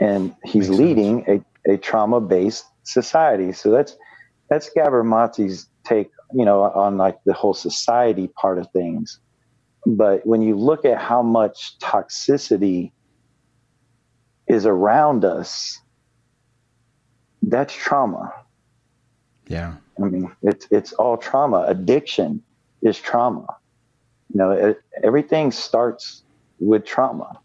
[0.00, 3.96] and he's Makes leading a, a trauma based society so that's
[4.48, 5.02] that's Gabor
[5.85, 9.20] take you know, on like the whole society part of things.
[9.87, 12.92] But when you look at how much toxicity
[14.48, 15.80] is around us,
[17.42, 18.32] that's trauma.
[19.46, 19.74] Yeah.
[20.00, 21.64] I mean, it's it's all trauma.
[21.68, 22.42] Addiction
[22.82, 23.46] is trauma.
[24.32, 26.22] You know, it, everything starts
[26.59, 27.38] with trauma.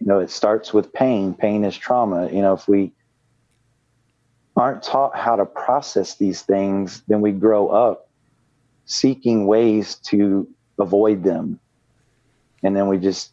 [0.00, 1.34] You know, it starts with pain.
[1.34, 2.30] Pain is trauma.
[2.30, 2.92] You know, if we
[4.56, 8.08] aren't taught how to process these things, then we grow up
[8.86, 11.60] seeking ways to avoid them.
[12.62, 13.32] And then we just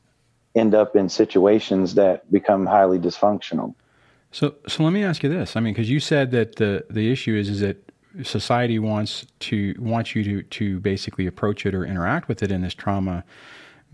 [0.56, 3.74] end up in situations that become highly dysfunctional.
[4.32, 5.56] So, so let me ask you this.
[5.56, 7.78] I mean, because you said that the the issue is is that
[8.24, 12.62] society wants to wants you to to basically approach it or interact with it in
[12.62, 13.24] this trauma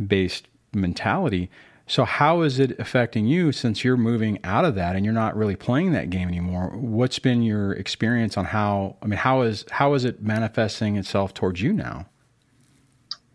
[0.06, 1.50] based mentality.
[1.92, 5.36] So how is it affecting you since you're moving out of that and you're not
[5.36, 6.70] really playing that game anymore?
[6.74, 11.34] What's been your experience on how I mean how is how is it manifesting itself
[11.34, 12.06] towards you now?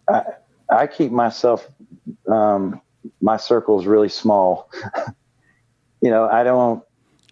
[0.09, 0.23] I
[0.71, 1.69] I keep myself
[2.29, 2.81] um,
[3.21, 4.71] my circles really small.
[6.01, 6.83] you know, I don't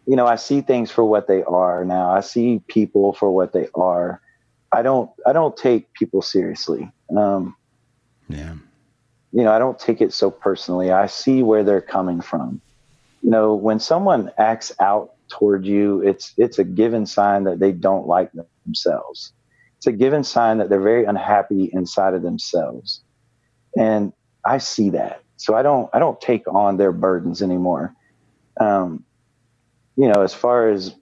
[0.06, 2.10] you know, I see things for what they are now.
[2.10, 4.20] I see people for what they are.
[4.72, 6.92] I don't I don't take people seriously.
[7.16, 7.56] Um,
[8.28, 8.56] yeah
[9.34, 10.92] you know, I don't take it so personally.
[10.92, 12.60] I see where they're coming from.
[13.20, 17.72] You know, when someone acts out toward you, it's it's a given sign that they
[17.72, 18.30] don't like
[18.64, 19.32] themselves.
[19.78, 23.02] It's a given sign that they're very unhappy inside of themselves.
[23.76, 24.12] And
[24.44, 25.22] I see that.
[25.36, 27.92] So I don't I don't take on their burdens anymore.
[28.60, 29.04] Um,
[29.96, 30.94] you know, as far as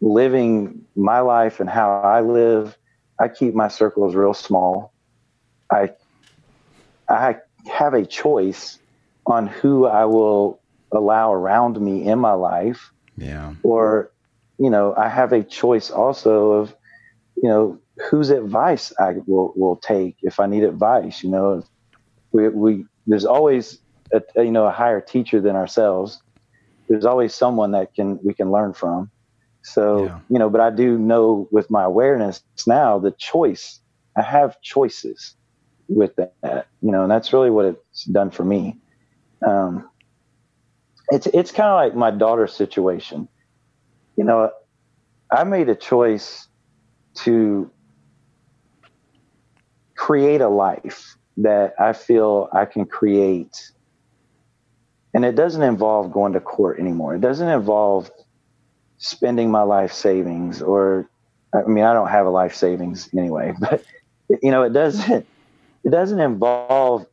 [0.00, 2.76] living my life and how I live,
[3.20, 4.92] I keep my circles real small.
[5.70, 5.90] I
[7.10, 7.36] I
[7.68, 8.78] have a choice
[9.26, 10.60] on who I will
[10.92, 12.92] allow around me in my life.
[13.16, 13.54] Yeah.
[13.62, 14.10] Or,
[14.58, 16.74] you know, I have a choice also of,
[17.36, 21.22] you know, whose advice I will, will take if I need advice.
[21.22, 21.64] You know,
[22.32, 23.78] we, we there's always
[24.12, 26.22] a, you know a higher teacher than ourselves.
[26.88, 29.10] There's always someone that can we can learn from.
[29.62, 30.20] So yeah.
[30.30, 33.80] you know, but I do know with my awareness now the choice.
[34.16, 35.34] I have choices
[35.90, 38.78] with that, you know, and that's really what it's done for me.
[39.46, 39.88] Um,
[41.08, 43.28] it's it's kind of like my daughter's situation.
[44.16, 44.50] You know,
[45.30, 46.48] I made a choice
[47.24, 47.70] to
[49.96, 53.70] create a life that I feel I can create.
[55.12, 57.16] And it doesn't involve going to court anymore.
[57.16, 58.10] It doesn't involve
[58.98, 61.08] spending my life savings or
[61.52, 63.82] I mean I don't have a life savings anyway, but
[64.42, 65.26] you know, it doesn't
[65.84, 67.06] it doesn't involve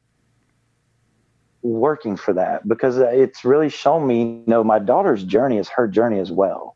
[1.61, 5.87] working for that because it's really shown me, you know, my daughter's journey is her
[5.87, 6.75] journey as well.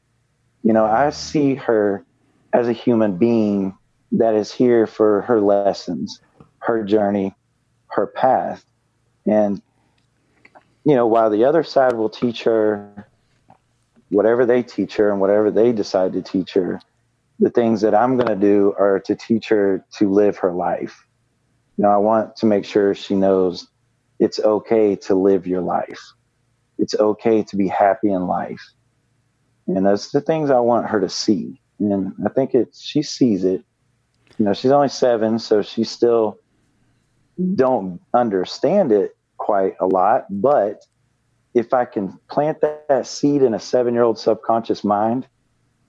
[0.63, 2.05] You know, I see her
[2.53, 3.77] as a human being
[4.13, 6.19] that is here for her lessons,
[6.59, 7.33] her journey,
[7.87, 8.65] her path.
[9.25, 9.61] And,
[10.83, 13.07] you know, while the other side will teach her
[14.09, 16.81] whatever they teach her and whatever they decide to teach her,
[17.39, 21.05] the things that I'm going to do are to teach her to live her life
[21.81, 23.67] you know, I want to make sure she knows
[24.19, 25.99] it's okay to live your life.
[26.77, 28.61] It's okay to be happy in life.
[29.65, 31.59] And that's the things I want her to see.
[31.79, 33.63] And I think it she sees it.
[34.37, 36.37] You know, she's only seven, so she still
[37.55, 40.27] don't understand it quite a lot.
[40.29, 40.85] But
[41.55, 45.27] if I can plant that, that seed in a seven year old subconscious mind,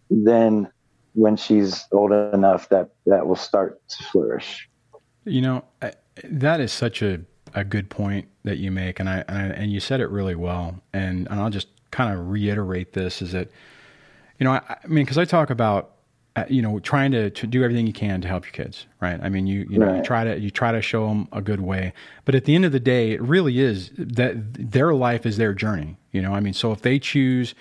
[0.09, 0.73] then
[1.13, 4.71] when she's old enough that that will start to flourish.
[5.25, 5.65] You know,
[6.25, 7.21] that is such a,
[7.55, 10.35] a good point that you make, and I, and, I, and you said it really
[10.35, 10.81] well.
[10.93, 13.49] And and I'll just kind of reiterate this: is that
[14.39, 15.93] you know, I, I mean, because I talk about
[16.35, 19.21] uh, you know trying to, to do everything you can to help your kids, right?
[19.23, 21.61] I mean, you you know, you try to you try to show them a good
[21.61, 21.93] way,
[22.25, 25.55] but at the end of the day, it really is that their life is their
[25.55, 25.99] journey.
[26.11, 27.55] You know, I mean, so if they choose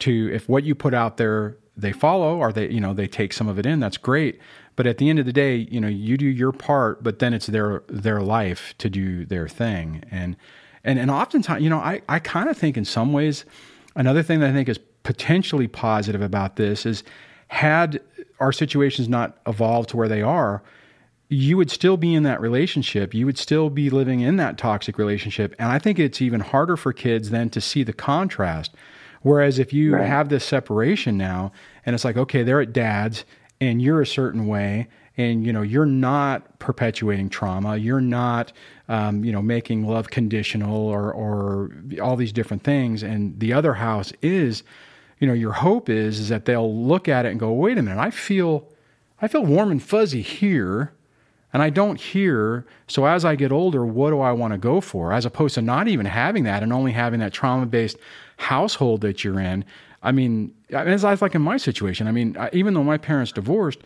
[0.00, 3.32] to, if what you put out there they follow or they you know they take
[3.32, 4.40] some of it in, that's great.
[4.76, 7.32] But at the end of the day, you know, you do your part, but then
[7.32, 10.04] it's their their life to do their thing.
[10.10, 10.36] And
[10.84, 13.44] and and oftentimes, you know, I I kind of think in some ways,
[13.96, 17.02] another thing that I think is potentially positive about this is
[17.48, 18.00] had
[18.40, 20.62] our situations not evolved to where they are,
[21.28, 23.14] you would still be in that relationship.
[23.14, 25.54] You would still be living in that toxic relationship.
[25.58, 28.74] And I think it's even harder for kids then to see the contrast.
[29.22, 30.06] Whereas if you right.
[30.06, 31.52] have this separation now,
[31.84, 33.24] and it's like, okay, they're at dad's,
[33.60, 38.52] and you're a certain way and you know you're not perpetuating trauma you're not
[38.88, 43.74] um, you know making love conditional or or all these different things and the other
[43.74, 44.62] house is
[45.18, 47.82] you know your hope is is that they'll look at it and go wait a
[47.82, 48.66] minute i feel
[49.20, 50.92] i feel warm and fuzzy here
[51.52, 54.80] and i don't here so as i get older what do i want to go
[54.80, 57.96] for as opposed to not even having that and only having that trauma based
[58.38, 59.64] household that you're in
[60.02, 63.32] I mean, as I was like in my situation, I mean, even though my parents
[63.32, 63.80] divorced,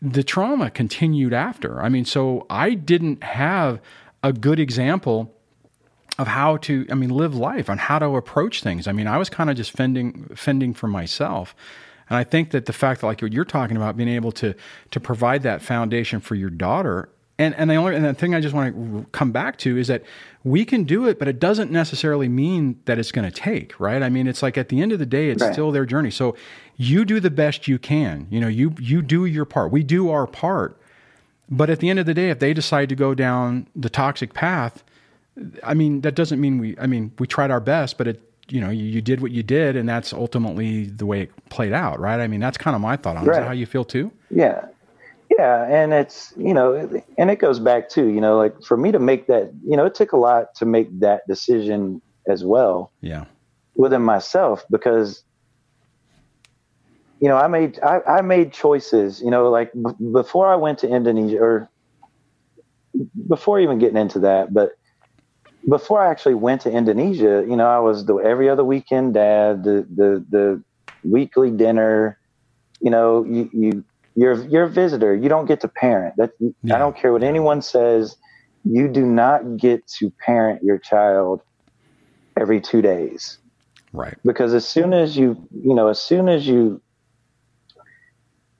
[0.00, 1.82] the trauma continued after.
[1.82, 3.80] I mean, so I didn't have
[4.22, 5.32] a good example
[6.18, 8.86] of how to, I mean, live life on how to approach things.
[8.86, 11.54] I mean, I was kind of just fending, fending for myself.
[12.08, 14.54] And I think that the fact that, like what you're talking about, being able to
[14.92, 17.08] to provide that foundation for your daughter
[17.38, 19.88] and and the only and the thing I just want to come back to is
[19.88, 20.02] that
[20.44, 24.02] we can do it, but it doesn't necessarily mean that it's going to take, right?
[24.02, 25.52] I mean, it's like at the end of the day, it's right.
[25.52, 26.10] still their journey.
[26.10, 26.36] So
[26.76, 28.26] you do the best you can.
[28.30, 29.72] You know, you you do your part.
[29.72, 30.80] We do our part.
[31.48, 34.34] But at the end of the day, if they decide to go down the toxic
[34.34, 34.82] path,
[35.62, 38.60] I mean, that doesn't mean we, I mean, we tried our best, but it, you
[38.60, 42.00] know, you, you did what you did, and that's ultimately the way it played out,
[42.00, 42.20] right?
[42.20, 43.26] I mean, that's kind of my thought on it.
[43.26, 43.36] Right.
[43.36, 44.10] Is that how you feel too?
[44.30, 44.64] Yeah.
[45.30, 45.66] Yeah.
[45.68, 48.98] And it's, you know, and it goes back to, you know, like for me to
[48.98, 52.92] make that, you know, it took a lot to make that decision as well.
[53.00, 53.24] Yeah.
[53.74, 55.22] Within myself, because,
[57.20, 60.78] you know, I made, I, I made choices, you know, like b- before I went
[60.80, 61.68] to Indonesia or
[63.28, 64.72] before even getting into that, but
[65.68, 69.64] before I actually went to Indonesia, you know, I was the every other weekend dad,
[69.64, 70.62] the the the
[71.02, 72.18] weekly dinner.
[72.80, 73.84] You know, you you
[74.16, 75.14] you're you're a visitor.
[75.14, 76.16] You don't get to parent.
[76.16, 76.74] That yeah.
[76.74, 78.16] I don't care what anyone says.
[78.64, 81.42] You do not get to parent your child
[82.36, 83.38] every two days.
[83.92, 84.16] Right.
[84.24, 86.80] Because as soon as you you know, as soon as you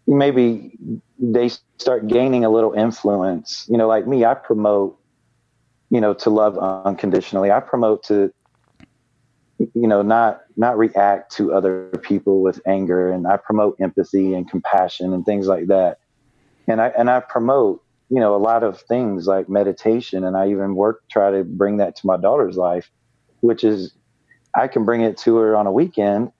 [0.06, 0.78] maybe
[1.18, 3.66] they start gaining a little influence.
[3.68, 4.98] You know, like me, I promote
[5.90, 7.50] you know, to love unconditionally.
[7.50, 8.32] I promote to,
[9.58, 14.48] you know, not not react to other people with anger, and I promote empathy and
[14.48, 15.98] compassion and things like that.
[16.68, 20.50] And I and I promote, you know, a lot of things like meditation, and I
[20.50, 22.90] even work try to bring that to my daughter's life,
[23.40, 23.94] which is
[24.54, 26.32] I can bring it to her on a weekend,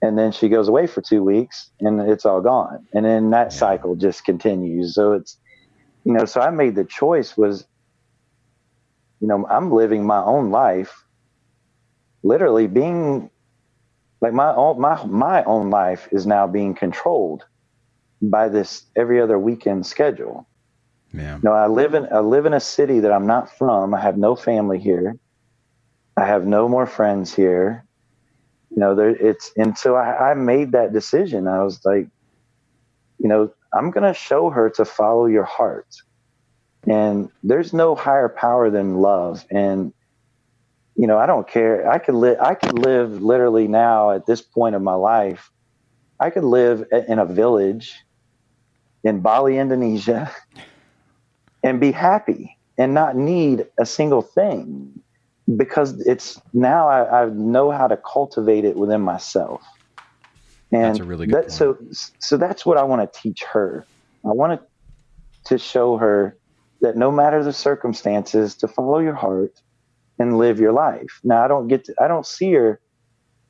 [0.00, 3.52] and then she goes away for two weeks, and it's all gone, and then that
[3.52, 4.94] cycle just continues.
[4.94, 5.36] So it's,
[6.04, 7.66] you know, so I made the choice was
[9.20, 11.04] you know, I'm living my own life,
[12.22, 13.30] literally being
[14.20, 17.44] like my own my my own life is now being controlled
[18.22, 20.46] by this every other weekend schedule.
[21.12, 21.38] Yeah.
[21.42, 23.94] No, I live in I live in a city that I'm not from.
[23.94, 25.16] I have no family here.
[26.16, 27.84] I have no more friends here.
[28.70, 31.48] You know, there it's and so I, I made that decision.
[31.48, 32.06] I was like,
[33.18, 35.96] you know, I'm gonna show her to follow your heart.
[36.86, 39.44] And there's no higher power than love.
[39.50, 39.92] And
[41.00, 41.90] you know, I don't care.
[41.90, 42.36] I could live.
[42.42, 45.50] I could live literally now at this point of my life.
[46.20, 47.94] I could live in a village
[49.02, 50.30] in Bali, Indonesia,
[51.64, 54.92] and be happy and not need a single thing
[55.56, 59.62] because it's now I, I know how to cultivate it within myself.
[60.70, 61.78] And that's a really good that, so
[62.18, 63.86] so that's what I want to teach her.
[64.22, 64.60] I want
[65.46, 66.36] to show her
[66.82, 69.62] that no matter the circumstances, to follow your heart
[70.20, 71.20] and live your life.
[71.24, 72.80] Now, I don't get to, I don't see her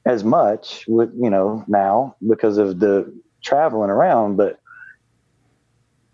[0.06, 3.12] as much with, you know, now because of the
[3.42, 4.58] traveling around, but,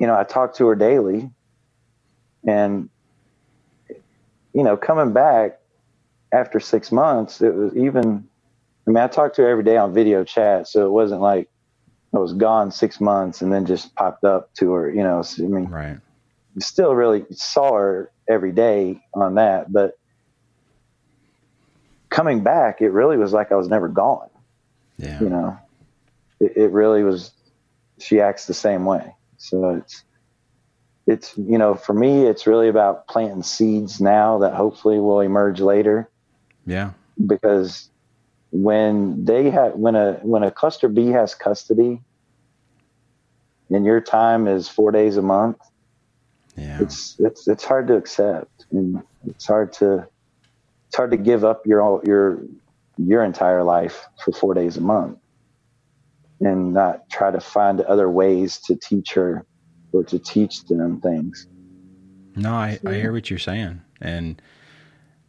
[0.00, 1.30] you know, I talk to her daily
[2.48, 2.88] and,
[4.52, 5.60] you know, coming back
[6.32, 8.26] after six months, it was even,
[8.86, 10.66] I mean, I talked to her every day on video chat.
[10.66, 11.48] So it wasn't like
[12.14, 15.44] I was gone six months and then just popped up to her, you know, so,
[15.44, 15.98] I mean, right
[16.60, 19.98] still really saw her every day on that, but
[22.10, 24.28] coming back, it really was like I was never gone.
[24.98, 25.20] Yeah.
[25.20, 25.58] You know,
[26.40, 27.32] it, it really was,
[27.98, 29.14] she acts the same way.
[29.38, 30.04] So it's,
[31.06, 35.60] it's, you know, for me, it's really about planting seeds now that hopefully will emerge
[35.60, 36.08] later.
[36.66, 36.90] Yeah.
[37.26, 37.88] Because
[38.50, 42.00] when they have, when a, when a cluster B has custody
[43.70, 45.58] and your time is four days a month,
[46.58, 46.80] yeah.
[46.80, 50.08] It's it's it's hard to accept, and it's hard to
[50.96, 52.40] it's hard to give up your your
[52.96, 55.18] your entire life for four days a month,
[56.40, 59.44] and not try to find other ways to teach her
[59.92, 61.48] or to teach them things.
[62.34, 64.40] No, I, I hear what you're saying, and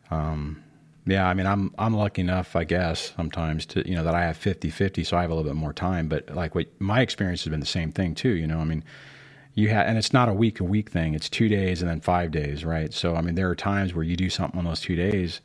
[0.10, 0.64] um,
[1.06, 4.24] yeah, I mean, I'm I'm lucky enough, I guess, sometimes to you know that I
[4.24, 6.08] have 50-50, so I have a little bit more time.
[6.08, 8.30] But like what my experience has been the same thing too.
[8.30, 8.86] You know, I mean,
[9.54, 11.14] you have, and it's not a week a week thing.
[11.14, 12.94] It's two days and then five days, right?
[12.94, 15.42] So, I mean, there are times where you do something on those two days,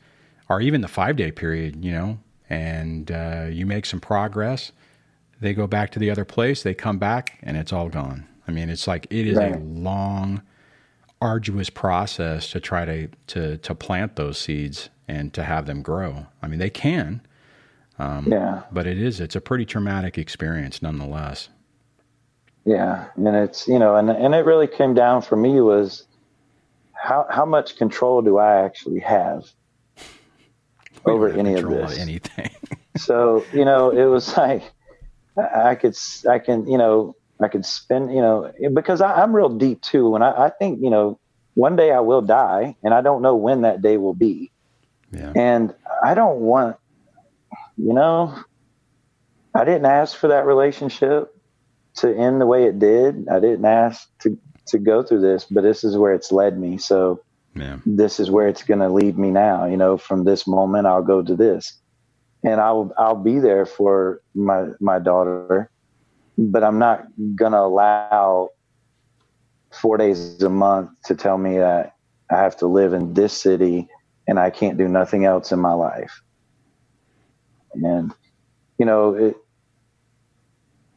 [0.53, 2.19] or even the five day period, you know,
[2.51, 4.73] and uh, you make some progress.
[5.41, 8.29] They go back to the other place, they come back, and it's all gone.
[8.47, 9.57] I mean, it's like it is right.
[9.57, 10.43] a long,
[11.21, 16.27] arduous process to try to to to plant those seeds and to have them grow.
[16.43, 17.23] I mean, they can,
[17.99, 21.49] um, yeah, but it is it's a pretty traumatic experience nonetheless.
[22.65, 26.05] Yeah, and it's you know, and and it really came down for me was
[26.93, 29.47] how how much control do I actually have
[31.07, 31.99] over any of this?
[31.99, 32.51] anything.
[32.97, 34.63] so you know, it was like
[35.37, 35.97] I could
[36.29, 40.15] I can you know I could spend you know because I, am real deep too,
[40.15, 41.19] and I, I think you know
[41.55, 44.51] one day I will die, and I don't know when that day will be.
[45.13, 45.33] Yeah.
[45.37, 46.77] And I don't want,
[47.77, 48.35] you know,
[49.55, 51.37] I didn't ask for that relationship
[51.97, 53.29] to end the way it did.
[53.29, 54.39] I didn't ask to
[54.69, 56.79] to go through this, but this is where it's led me.
[56.79, 57.21] So
[57.85, 59.67] This is where it's going to lead me now.
[59.67, 61.81] You know, from this moment, I'll go to this,
[62.45, 65.71] and I'll I'll be there for my my daughter,
[66.39, 68.51] but I'm not going to allow
[69.71, 71.95] four days a month to tell me that
[72.31, 73.89] I have to live in this city
[74.27, 76.23] and I can't do nothing else in my life.
[77.75, 78.13] And
[78.79, 79.37] you know, it,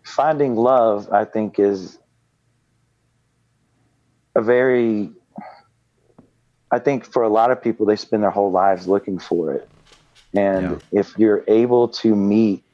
[0.03, 1.99] finding love, I think, is
[4.35, 5.11] a very
[6.75, 9.69] I think for a lot of people, they spend their whole lives looking for it.
[10.33, 10.99] And yeah.
[10.99, 12.65] if you're able to meet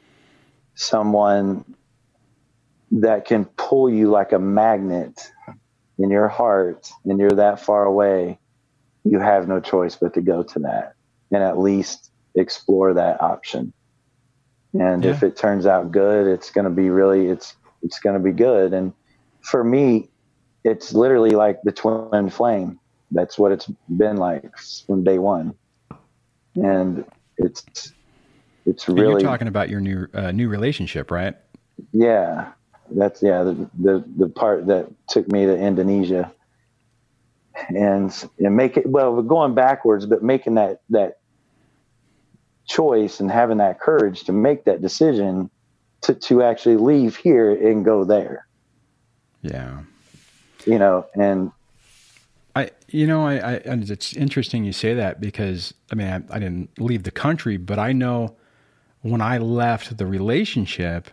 [0.73, 1.63] someone
[2.89, 5.31] that can pull you like a magnet
[5.99, 8.39] in your heart and you're that far away,
[9.03, 10.95] you have no choice but to go to that
[11.31, 13.71] and at least explore that option.
[14.73, 15.11] And yeah.
[15.11, 18.31] if it turns out good, it's going to be really, it's, it's going to be
[18.31, 18.73] good.
[18.73, 18.93] And
[19.41, 20.09] for me,
[20.63, 22.79] it's literally like the twin flame
[23.11, 25.53] that's what it's been like from day one.
[26.55, 27.05] And
[27.37, 27.93] it's
[28.65, 31.35] it's really and you're talking about your new uh, new relationship, right?
[31.91, 32.51] Yeah,
[32.89, 36.31] that's yeah the, the the part that took me to Indonesia,
[37.69, 41.19] and and make it well going backwards, but making that that
[42.67, 45.49] choice and having that courage to make that decision
[46.01, 48.45] to to actually leave here and go there.
[49.41, 49.79] Yeah,
[50.65, 51.51] you know, and
[52.93, 56.39] you know, I, I, and it's interesting you say that because I mean, I, I
[56.39, 58.35] didn't leave the country, but I know
[59.01, 61.09] when I left the relationship,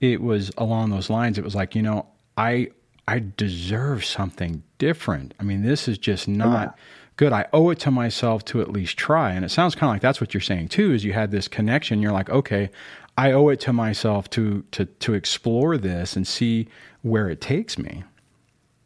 [0.00, 1.38] it was along those lines.
[1.38, 2.70] It was like, you know, I,
[3.06, 5.34] I deserve something different.
[5.38, 6.82] I mean, this is just not yeah.
[7.16, 7.32] good.
[7.32, 9.32] I owe it to myself to at least try.
[9.32, 10.92] And it sounds kind of like that's what you're saying too.
[10.92, 12.00] Is you had this connection.
[12.00, 12.70] You're like, okay,
[13.16, 16.68] I owe it to myself to to to explore this and see
[17.02, 18.04] where it takes me.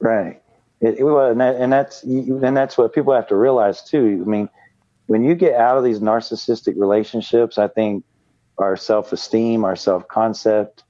[0.00, 0.42] Right.
[0.81, 4.22] It, well, and, that, and that's and that's what people have to realize too.
[4.24, 4.49] I mean,
[5.07, 8.05] when you get out of these narcissistic relationships, I think
[8.59, 10.85] our self-esteem, our self-concept,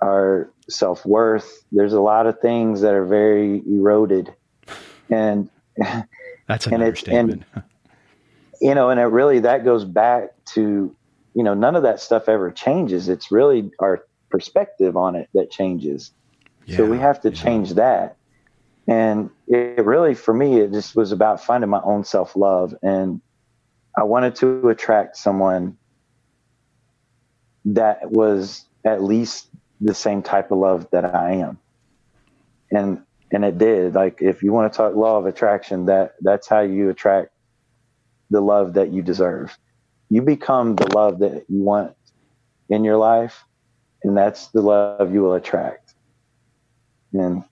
[0.00, 4.32] our self-worth, there's a lot of things that are very eroded,
[5.10, 5.50] and
[6.46, 7.44] that's an and understatement.
[7.54, 7.64] and,
[8.60, 10.94] you know, and it really that goes back to
[11.34, 13.08] you know none of that stuff ever changes.
[13.08, 16.12] It's really our perspective on it that changes.
[16.66, 17.42] Yeah, so we have to yeah.
[17.42, 18.17] change that.
[18.88, 22.74] And it really, for me, it just was about finding my own self love.
[22.82, 23.20] And
[23.96, 25.76] I wanted to attract someone
[27.66, 29.48] that was at least
[29.80, 31.58] the same type of love that I am.
[32.70, 33.94] And and it did.
[33.94, 37.30] Like if you want to talk law of attraction, that that's how you attract
[38.30, 39.56] the love that you deserve.
[40.08, 41.94] You become the love that you want
[42.70, 43.44] in your life,
[44.02, 45.94] and that's the love you will attract.
[47.12, 47.44] And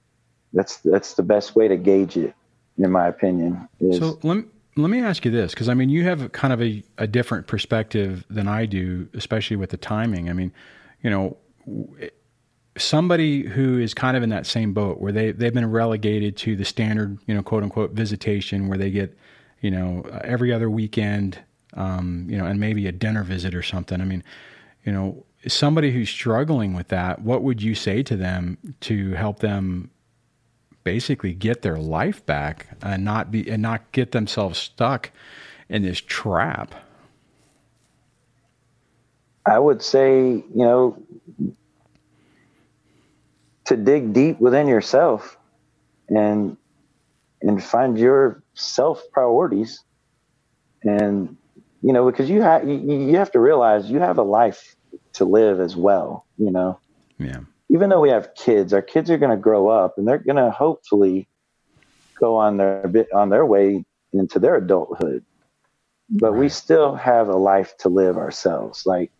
[0.57, 2.35] that's that's the best way to gauge it,
[2.79, 3.69] in my opinion.
[3.79, 4.45] Is, so let me,
[4.77, 7.47] let me ask you this, because I mean, you have kind of a, a different
[7.47, 10.29] perspective than I do, especially with the timing.
[10.29, 10.53] I mean,
[11.03, 11.37] you know,
[12.77, 16.57] somebody who is kind of in that same boat where they they've been relegated to
[16.57, 19.17] the standard, you know, quote unquote visitation, where they get,
[19.61, 21.39] you know, every other weekend,
[21.75, 24.01] um, you know, and maybe a dinner visit or something.
[24.01, 24.25] I mean,
[24.85, 29.41] you know, somebody who's struggling with that, what would you say to them to help
[29.41, 29.91] them
[30.87, 35.11] basically get their life back and not be and not get themselves stuck
[35.69, 36.77] in this trap?
[39.45, 41.03] I would say, you know,
[43.65, 45.37] to dig deep within yourself
[46.09, 46.57] and
[47.43, 49.83] and find your self priorities
[50.85, 51.37] and
[51.83, 54.77] you know because you have you, you have to realize you have a life
[55.15, 56.79] to live as well you know?
[57.19, 60.19] Yeah even though we have kids, our kids are going to grow up and they're
[60.19, 61.29] going to hopefully
[62.19, 65.25] go on their bit on their way into their adulthood.
[66.09, 66.41] But right.
[66.41, 68.87] we still have a life to live ourselves.
[68.87, 69.11] Like,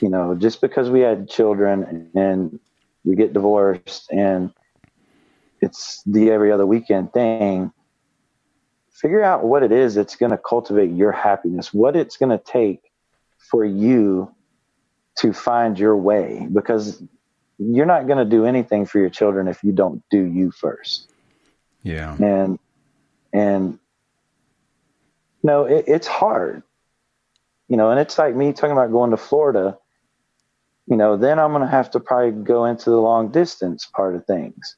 [0.00, 2.58] you know, just because we had children and
[3.04, 4.52] we get divorced and
[5.60, 7.72] it's the every other weekend thing,
[8.92, 12.42] figure out what it is that's going to cultivate your happiness, what it's going to
[12.42, 12.80] take
[13.50, 14.34] for you
[15.18, 17.02] to find your way because
[17.58, 21.10] you're not going to do anything for your children if you don't do you first.
[21.82, 22.16] Yeah.
[22.16, 22.58] And,
[23.32, 23.78] and,
[25.42, 26.62] no, it, it's hard,
[27.68, 29.78] you know, and it's like me talking about going to Florida,
[30.86, 34.16] you know, then I'm going to have to probably go into the long distance part
[34.16, 34.76] of things.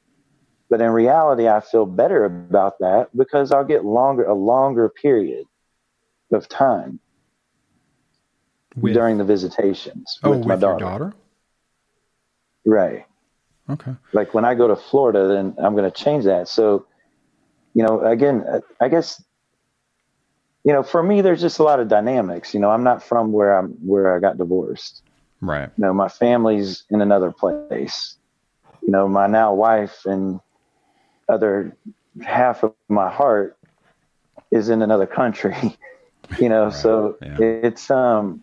[0.68, 5.46] But in reality, I feel better about that because I'll get longer, a longer period
[6.32, 7.00] of time
[8.76, 10.84] with, during the visitations oh, with, my daughter.
[10.84, 11.14] daughter.
[12.64, 13.06] Right.
[13.68, 13.92] Okay.
[14.12, 16.48] Like when I go to Florida, then I'm going to change that.
[16.48, 16.86] So
[17.74, 18.44] you know, again,
[18.80, 19.22] I guess,
[20.64, 22.52] you know, for me, there's just a lot of dynamics.
[22.52, 25.02] You know, I'm not from where I'm where I got divorced.
[25.40, 25.70] Right.
[25.76, 28.16] You know, my family's in another place.
[28.82, 30.40] You know, my now wife and
[31.28, 31.76] other
[32.22, 33.56] half of my heart
[34.50, 35.78] is in another country.
[36.38, 36.74] you know, right.
[36.74, 37.36] so yeah.
[37.40, 38.42] it's um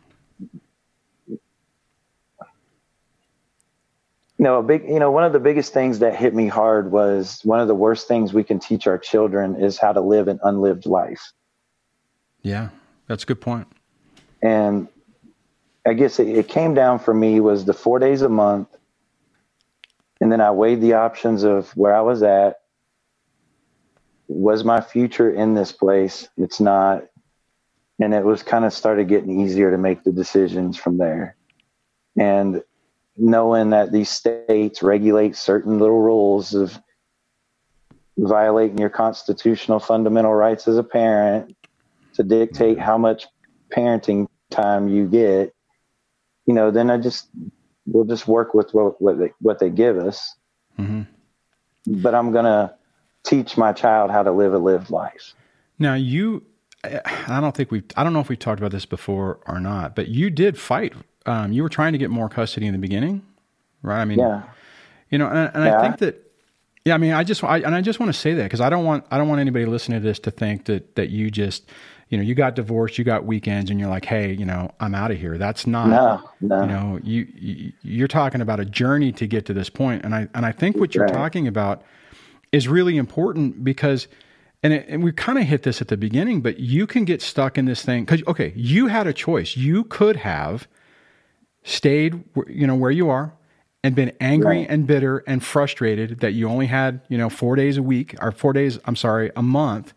[4.37, 6.91] you know, a big, you know, one of the biggest things that hit me hard
[6.91, 10.27] was one of the worst things we can teach our children is how to live
[10.27, 11.33] an unlived life.
[12.43, 12.69] Yeah,
[13.07, 13.67] that's a good point.
[14.43, 14.87] And
[15.87, 18.67] I guess it, it came down for me was the four days a month.
[20.21, 22.57] And then I weighed the options of where I was at.
[24.27, 26.27] Was my future in this place?
[26.37, 27.05] It's not.
[27.99, 31.35] And it was kind of started getting easier to make the decisions from there.
[32.15, 32.61] And
[33.17, 36.79] knowing that these states regulate certain little rules of
[38.17, 41.55] violating your constitutional fundamental rights as a parent
[42.13, 43.27] to dictate how much
[43.75, 45.53] parenting time you get,
[46.45, 47.27] you know, then I just
[47.85, 50.35] we'll just work with what what they, what they give us.
[50.79, 51.03] Mm-hmm.
[52.01, 52.75] But I'm gonna
[53.23, 55.33] teach my child how to live a lived life.
[55.79, 56.43] Now you,
[56.83, 59.95] I don't think we, I don't know if we've talked about this before or not,
[59.95, 60.93] but you did fight
[61.27, 63.21] um, you were trying to get more custody in the beginning,
[63.81, 64.01] right?
[64.01, 64.43] I mean, yeah.
[65.09, 65.77] You know, and, and yeah.
[65.77, 66.31] I think that,
[66.85, 66.95] yeah.
[66.95, 68.83] I mean, I just, I, and I just want to say that because I don't
[68.83, 71.69] want, I don't want anybody listening to this to think that that you just,
[72.09, 74.95] you know, you got divorced, you got weekends, and you're like, hey, you know, I'm
[74.95, 75.37] out of here.
[75.37, 76.61] That's not, no, no.
[76.61, 80.15] you know, you, you are talking about a journey to get to this point, and
[80.15, 81.13] I and I think what you're right.
[81.13, 81.83] talking about
[82.51, 84.07] is really important because
[84.63, 87.21] and, it, and we kind of hit this at the beginning, but you can get
[87.21, 89.55] stuck in this thing because okay, you had a choice.
[89.55, 90.67] You could have
[91.67, 93.33] stayed, you know, where you are
[93.83, 94.67] and been angry right.
[94.69, 98.31] and bitter and frustrated that you only had, you know, four days a week or
[98.31, 99.93] four days, I'm sorry, a month,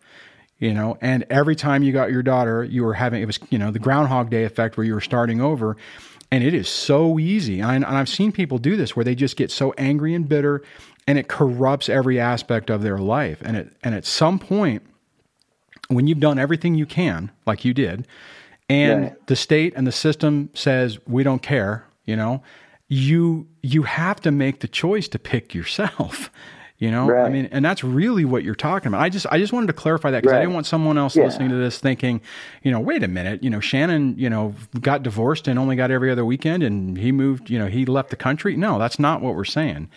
[0.58, 3.58] you know, and every time you got your daughter, you were having, it was, you
[3.58, 5.76] know, the Groundhog Day effect where you were starting over.
[6.32, 7.60] And it is so easy.
[7.60, 10.62] And, I've seen people do this where they just get so angry and bitter
[11.06, 13.40] and it corrupts every aspect of their life.
[13.44, 14.82] And it, and at some point,
[15.88, 18.06] when you've done everything you can, like you did,
[18.70, 19.14] and yeah.
[19.26, 22.42] the state and the system says we don't care you know?
[22.88, 26.30] You you have to make the choice to pick yourself
[26.78, 27.06] you know?
[27.06, 27.26] Right.
[27.26, 29.00] i mean and that's really what you're talking about.
[29.00, 30.38] I just i just wanted to clarify that because right.
[30.38, 31.24] i didn't want someone else yeah.
[31.24, 32.20] listening to this thinking
[32.62, 35.90] you know wait a minute you know shannon you know got divorced and only got
[35.90, 38.56] every other weekend and he moved you know he left the country.
[38.56, 39.88] No that's not what we're saying.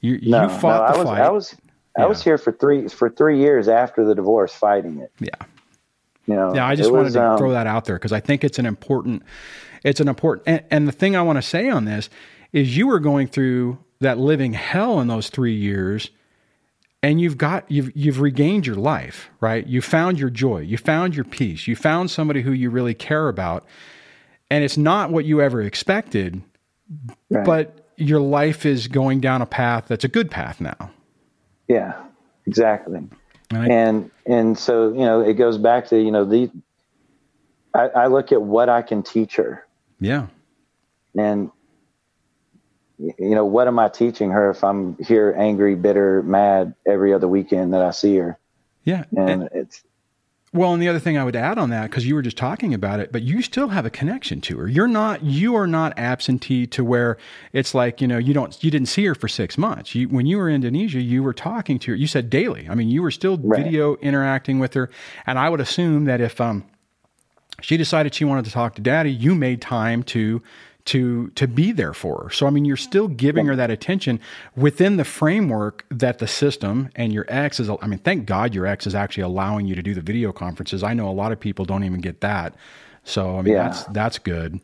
[0.00, 1.20] You, no, you fought no, the I was, fight.
[1.20, 1.56] i was
[1.98, 5.12] i was here for three for three years after the divorce fighting it.
[5.20, 5.46] Yeah
[6.30, 8.20] you know, yeah, I just wanted was, to um, throw that out there because I
[8.20, 9.22] think it's an important,
[9.82, 12.08] it's an important, and, and the thing I want to say on this
[12.52, 16.10] is you were going through that living hell in those three years
[17.02, 19.66] and you've got you've you've regained your life right?
[19.66, 23.28] You found your joy you found your peace you found somebody who you really care
[23.28, 23.64] about
[24.50, 26.42] and it's not what you ever expected
[27.30, 27.44] right.
[27.44, 30.90] but your life is going down a path that's a good path now.
[31.68, 32.00] Yeah
[32.46, 33.00] exactly
[33.52, 36.50] and and so you know it goes back to you know the
[37.74, 39.66] I, I look at what I can teach her.
[40.00, 40.26] Yeah.
[41.16, 41.50] And
[42.98, 47.28] you know what am I teaching her if I'm here angry, bitter, mad every other
[47.28, 48.38] weekend that I see her?
[48.84, 49.04] Yeah.
[49.16, 49.82] And, and it's
[50.52, 52.74] well, and the other thing I would add on that, because you were just talking
[52.74, 54.66] about it, but you still have a connection to her.
[54.66, 57.18] You're not, you are not absentee to where
[57.52, 59.94] it's like, you know, you don't, you didn't see her for six months.
[59.94, 61.96] You, when you were in Indonesia, you were talking to her.
[61.96, 62.66] You said daily.
[62.68, 63.62] I mean, you were still right.
[63.62, 64.90] video interacting with her.
[65.24, 66.64] And I would assume that if, um,
[67.60, 70.42] she decided she wanted to talk to daddy, you made time to
[70.86, 72.30] to to be there for her.
[72.30, 74.20] So I mean, you're still giving her that attention
[74.56, 77.70] within the framework that the system and your ex is.
[77.70, 80.82] I mean, thank God your ex is actually allowing you to do the video conferences.
[80.82, 82.54] I know a lot of people don't even get that.
[83.04, 83.64] So I mean, yeah.
[83.64, 84.60] that's that's good.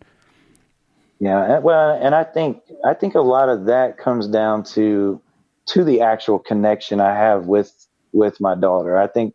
[1.18, 5.20] Yeah, well, and I think I think a lot of that comes down to
[5.66, 7.72] to the actual connection I have with
[8.12, 8.96] with my daughter.
[8.98, 9.34] I think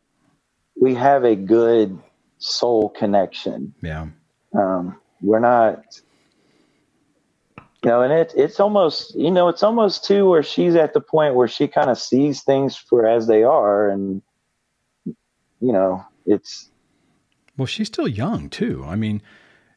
[0.80, 1.98] we have a good
[2.38, 3.74] soul connection.
[3.82, 4.08] Yeah.
[4.54, 6.02] Um, we're not
[7.84, 11.02] you know, and it's it's almost you know it's almost too where she's at the
[11.02, 14.22] point where she kind of sees things for as they are, and
[15.06, 16.70] you know it's.
[17.58, 18.84] Well, she's still young too.
[18.88, 19.22] I mean,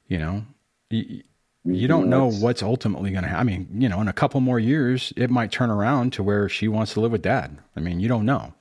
[0.09, 0.45] you know,
[0.91, 1.23] you,
[1.65, 3.49] you don't mm-hmm, know what's ultimately going to happen.
[3.49, 6.49] I mean, you know, in a couple more years, it might turn around to where
[6.49, 7.59] she wants to live with dad.
[7.77, 8.55] I mean, you don't know,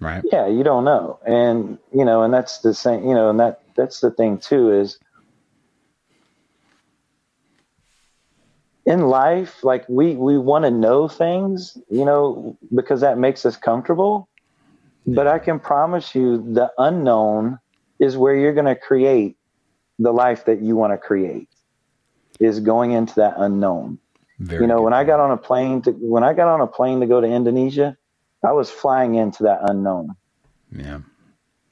[0.00, 0.24] right?
[0.32, 3.06] Yeah, you don't know, and you know, and that's the same.
[3.06, 4.98] You know, and that that's the thing too is
[8.86, 13.56] in life, like we we want to know things, you know, because that makes us
[13.56, 14.28] comfortable.
[15.08, 17.58] But I can promise you the unknown
[18.00, 19.36] is where you're going to create
[19.98, 21.48] the life that you want to create
[22.40, 23.98] is going into that unknown.
[24.38, 26.66] Very you know, when I got on a plane to when I got on a
[26.66, 27.96] plane to go to Indonesia,
[28.44, 30.14] I was flying into that unknown.
[30.70, 31.00] Yeah.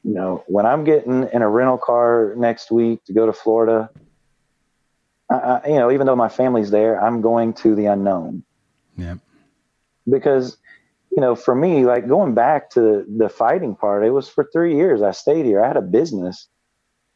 [0.03, 3.91] You know, when I'm getting in a rental car next week to go to Florida,
[5.31, 8.45] I, you know, even though my family's there, I'm going to the unknown.
[8.97, 9.17] Yeah.
[10.09, 10.59] Because,
[11.11, 14.77] you know, for me, like going back to the fighting part, it was for three
[14.77, 15.03] years.
[15.03, 15.65] I stayed here.
[15.65, 16.49] I had a business,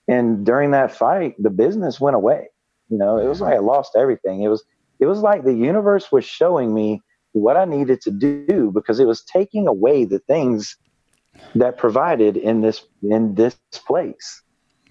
[0.07, 2.49] and during that fight, the business went away.
[2.89, 4.43] You know, it was like I lost everything.
[4.43, 4.65] It was
[5.01, 7.03] it was like the universe was showing me
[7.33, 10.77] what I needed to do because it was taking away the things
[11.55, 14.43] that provided in this in this place.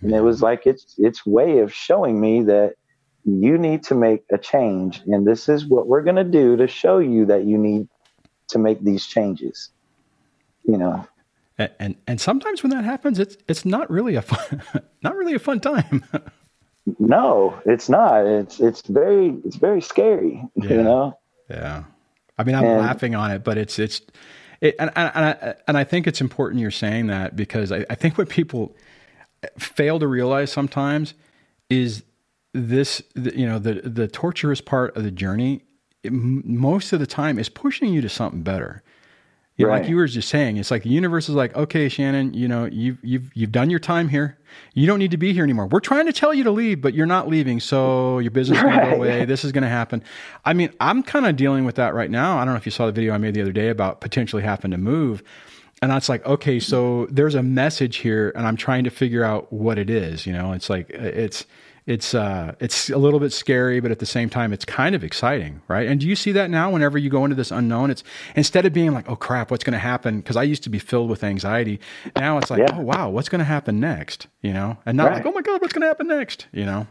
[0.01, 2.75] And it was like it's its way of showing me that
[3.27, 6.67] you need to make a change and this is what we're going to do to
[6.67, 7.87] show you that you need
[8.47, 9.69] to make these changes.
[10.63, 11.07] You know.
[11.57, 14.61] And, and and sometimes when that happens it's it's not really a fun
[15.03, 16.03] not really a fun time.
[16.99, 18.25] no, it's not.
[18.25, 20.69] It's it's very it's very scary, yeah.
[20.69, 21.19] you know.
[21.49, 21.83] Yeah.
[22.37, 24.01] I mean, I'm and, laughing on it, but it's it's
[24.61, 27.85] it, and, and, and, I, and I think it's important you're saying that because I,
[27.89, 28.75] I think what people
[29.57, 31.13] fail to realize sometimes
[31.69, 32.03] is
[32.53, 35.63] this, you know, the, the torturous part of the journey,
[36.03, 38.83] it, most of the time is pushing you to something better.
[39.57, 39.81] You know, right.
[39.81, 42.65] like you were just saying, it's like the universe is like, okay, Shannon, you know,
[42.65, 44.37] you've you've you've done your time here.
[44.75, 45.65] You don't need to be here anymore.
[45.65, 47.59] We're trying to tell you to leave, but you're not leaving.
[47.59, 49.25] So your business is going to go away.
[49.25, 50.03] This is going to happen.
[50.45, 52.37] I mean, I'm kind of dealing with that right now.
[52.37, 54.43] I don't know if you saw the video I made the other day about potentially
[54.43, 55.23] having to move.
[55.81, 59.51] And that's like, okay, so there's a message here, and I'm trying to figure out
[59.51, 60.27] what it is.
[60.27, 61.45] You know, it's like uh, it's
[61.87, 65.03] it's uh, it's a little bit scary, but at the same time, it's kind of
[65.03, 65.87] exciting, right?
[65.87, 66.69] And do you see that now?
[66.69, 68.03] Whenever you go into this unknown, it's
[68.35, 70.79] instead of being like, "Oh crap, what's going to happen?" Because I used to be
[70.79, 71.79] filled with anxiety.
[72.15, 72.75] Now it's like, yeah.
[72.77, 75.15] "Oh wow, what's going to happen next?" You know, and not right.
[75.15, 76.87] like, "Oh my god, what's going to happen next?" You know.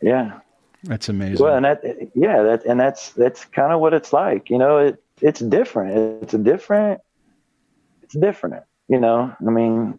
[0.00, 0.40] Yeah.
[0.84, 1.44] That's amazing.
[1.44, 1.82] Well, and that
[2.14, 4.48] yeah, that and that's that's kind of what it's like.
[4.48, 6.22] You know, it it's different.
[6.22, 7.00] It's a different.
[8.02, 8.64] It's different.
[8.88, 9.98] You know, I mean,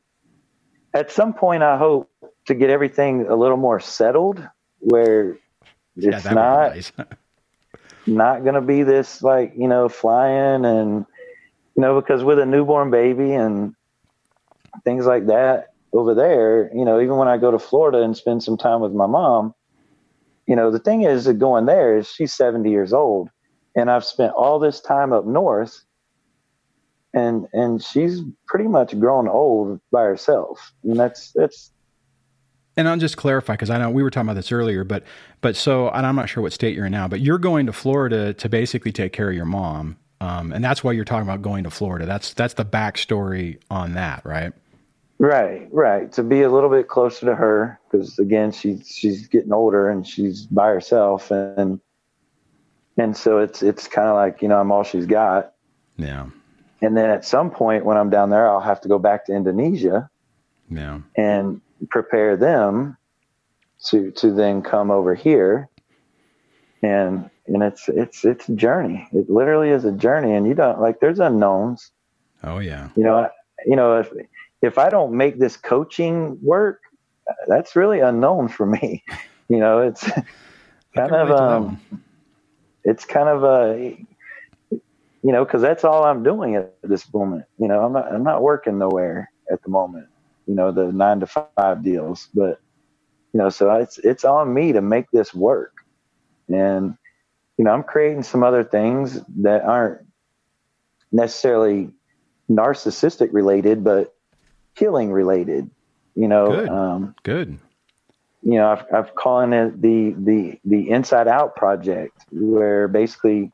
[0.94, 2.09] at some point, I hope
[2.50, 4.44] to get everything a little more settled
[4.80, 5.38] where
[5.96, 6.92] it's yeah, not nice.
[8.08, 11.06] not going to be this like you know flying and
[11.76, 13.76] you know because with a newborn baby and
[14.84, 18.42] things like that over there you know even when i go to florida and spend
[18.42, 19.54] some time with my mom
[20.48, 23.30] you know the thing is that going there is she's 70 years old
[23.76, 25.84] and i've spent all this time up north
[27.14, 31.72] and and she's pretty much grown old by herself and that's that's
[32.80, 35.04] and I'll just clarify because I know we were talking about this earlier, but
[35.42, 37.74] but so and I'm not sure what state you're in now, but you're going to
[37.74, 41.42] Florida to basically take care of your mom, um, and that's why you're talking about
[41.42, 42.06] going to Florida.
[42.06, 44.54] That's that's the backstory on that, right?
[45.18, 46.10] Right, right.
[46.14, 50.08] To be a little bit closer to her because again, she's she's getting older and
[50.08, 51.82] she's by herself, and
[52.98, 55.54] and so it's it's kind of like you know I'm all she's got.
[55.98, 56.28] Yeah.
[56.82, 59.34] And then at some point when I'm down there, I'll have to go back to
[59.34, 60.10] Indonesia.
[60.70, 61.00] Yeah.
[61.18, 61.60] And
[61.90, 62.98] prepare them
[63.86, 65.70] to to then come over here.
[66.82, 69.08] And and it's it's it's a journey.
[69.12, 70.34] It literally is a journey.
[70.34, 71.92] And you don't like there's unknowns.
[72.44, 72.90] Oh yeah.
[72.96, 73.30] You know
[73.66, 74.12] you know if
[74.62, 76.82] if i don't make this coaching work
[77.48, 79.04] that's really unknown for me.
[79.52, 80.08] You know it's
[80.96, 81.82] kind of um
[82.84, 83.98] it's kind of a
[85.24, 87.46] you know because that's all i'm doing at this moment.
[87.58, 90.08] You know i'm not i'm not working nowhere at the moment
[90.50, 92.28] you know, the nine to five deals.
[92.34, 92.60] But,
[93.34, 95.74] you know, so it's, it's on me to make this work.
[96.48, 96.98] And,
[97.56, 100.02] you know, I'm creating some other things that aren't
[101.12, 101.92] necessarily
[102.50, 104.16] narcissistic related, but
[104.76, 105.70] healing related,
[106.16, 106.70] you know, good.
[106.70, 107.60] Um, good.
[108.42, 113.52] You know, I've, I've calling it the, the, the inside out project where basically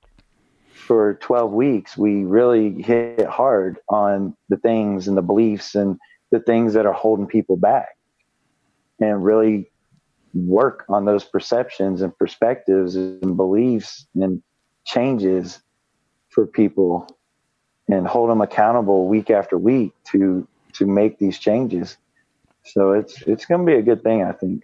[0.71, 5.99] for 12 weeks, we really hit hard on the things and the beliefs and,
[6.31, 7.97] the things that are holding people back
[8.99, 9.71] and really
[10.33, 14.41] work on those perceptions and perspectives and beliefs and
[14.85, 15.61] changes
[16.29, 17.07] for people
[17.87, 21.97] and hold them accountable week after week to to make these changes.
[22.63, 24.63] So it's it's going to be a good thing i think.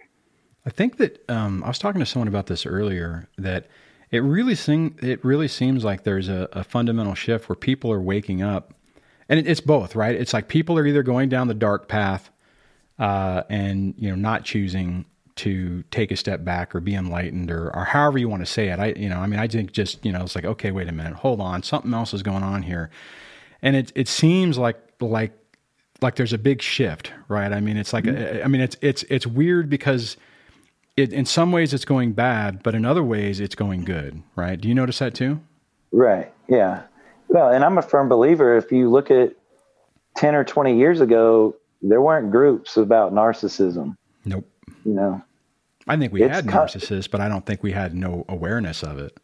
[0.66, 3.66] I think that um, i was talking to someone about this earlier that
[4.10, 8.00] it really sing, it really seems like there's a, a fundamental shift where people are
[8.00, 8.74] waking up
[9.28, 10.14] and it, it's both, right?
[10.14, 12.30] It's like people are either going down the dark path
[12.98, 15.04] uh, and you know not choosing
[15.34, 18.68] to take a step back or be enlightened or, or however you want to say
[18.68, 18.78] it.
[18.78, 20.92] I you know I mean I think just you know it's like okay wait a
[20.92, 22.90] minute hold on something else is going on here,
[23.62, 25.32] and it it seems like like
[26.02, 27.52] like there's a big shift, right?
[27.52, 28.44] I mean, it's like mm-hmm.
[28.44, 30.16] I mean, it's it's it's weird because
[30.96, 34.60] it in some ways it's going bad, but in other ways it's going good, right?
[34.60, 35.40] Do you notice that too?
[35.92, 36.32] Right.
[36.48, 36.82] Yeah.
[37.32, 38.58] Well, and I'm a firm believer.
[38.58, 39.34] If you look at
[40.14, 43.96] ten or twenty years ago, there weren't groups about narcissism.
[44.26, 44.46] Nope.
[44.84, 45.22] You know,
[45.88, 49.18] I think we had narcissists, but I don't think we had no awareness of it.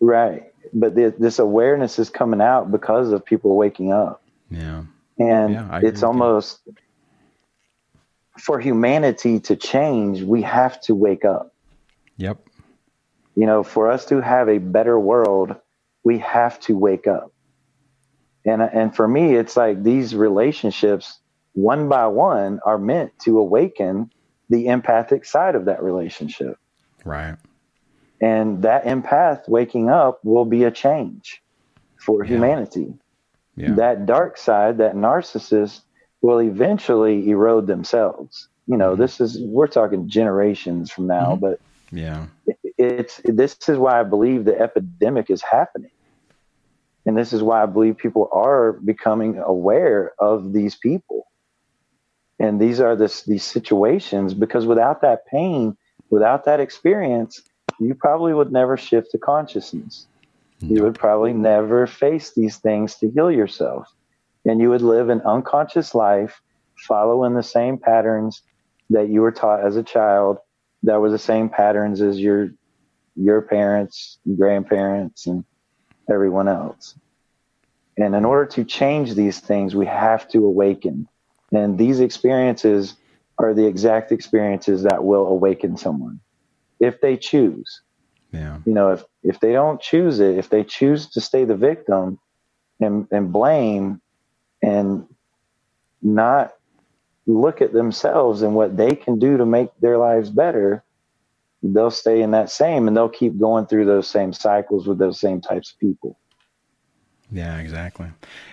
[0.00, 0.52] Right.
[0.72, 4.22] But this awareness is coming out because of people waking up.
[4.50, 4.84] Yeah.
[5.18, 6.74] And yeah, it's almost you.
[8.38, 11.52] for humanity to change, we have to wake up.
[12.16, 12.38] Yep.
[13.36, 15.54] You know, for us to have a better world,
[16.04, 17.32] we have to wake up.
[18.44, 21.18] And and for me, it's like these relationships
[21.54, 24.10] one by one are meant to awaken
[24.50, 26.58] the empathic side of that relationship.
[27.04, 27.36] Right.
[28.20, 31.42] And that empath waking up will be a change
[31.96, 32.28] for yeah.
[32.30, 32.94] humanity.
[33.56, 33.74] Yeah.
[33.74, 35.82] That dark side, that narcissist,
[36.22, 38.48] will eventually erode themselves.
[38.66, 39.02] You know, mm-hmm.
[39.02, 41.40] this is we're talking generations from now, mm-hmm.
[41.40, 41.60] but
[41.92, 45.90] yeah, it, it's this is why I believe the epidemic is happening,
[47.06, 51.26] and this is why I believe people are becoming aware of these people,
[52.38, 55.76] and these are this these situations because without that pain,
[56.10, 57.42] without that experience,
[57.78, 60.06] you probably would never shift to consciousness.
[60.60, 63.92] You would probably never face these things to heal yourself.
[64.46, 66.40] And you would live an unconscious life
[66.76, 68.42] following the same patterns
[68.90, 70.38] that you were taught as a child
[70.82, 72.50] that were the same patterns as your
[73.16, 75.44] your parents, grandparents, and
[76.10, 76.94] everyone else.
[77.96, 81.08] And in order to change these things, we have to awaken.
[81.52, 82.94] And these experiences
[83.38, 86.20] are the exact experiences that will awaken someone
[86.80, 87.82] if they choose.
[88.32, 88.58] Yeah.
[88.64, 92.18] You know, if if they don't choose it, if they choose to stay the victim
[92.80, 94.00] and and blame
[94.62, 95.06] and
[96.02, 96.54] not
[97.26, 100.83] look at themselves and what they can do to make their lives better,
[101.72, 105.18] they'll stay in that same and they'll keep going through those same cycles with those
[105.18, 106.18] same types of people.
[107.30, 108.08] Yeah, exactly.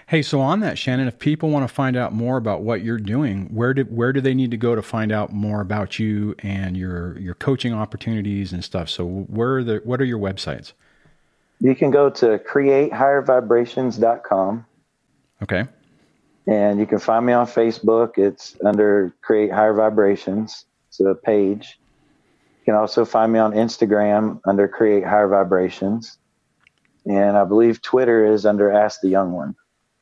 [0.08, 2.98] Hey, so on that, Shannon, if people want to find out more about what you're
[2.98, 6.36] doing, where do where do they need to go to find out more about you
[6.40, 8.90] and your your coaching opportunities and stuff?
[8.90, 10.72] So, where are the what are your websites?
[11.60, 14.66] You can go to createhighervibrations.com.
[15.44, 15.66] Okay.
[16.48, 18.18] And you can find me on Facebook.
[18.18, 20.66] It's under Create Higher Vibrations.
[20.88, 21.78] It's a page.
[22.62, 26.20] You can also find me on Instagram under Create Higher Vibrations
[27.06, 29.56] and I believe Twitter is under Ask the Young One.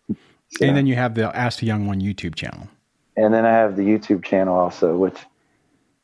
[0.08, 0.16] So,
[0.66, 2.68] and then you have the Ask the Young One YouTube channel.
[3.16, 5.18] And then I have the YouTube channel also, which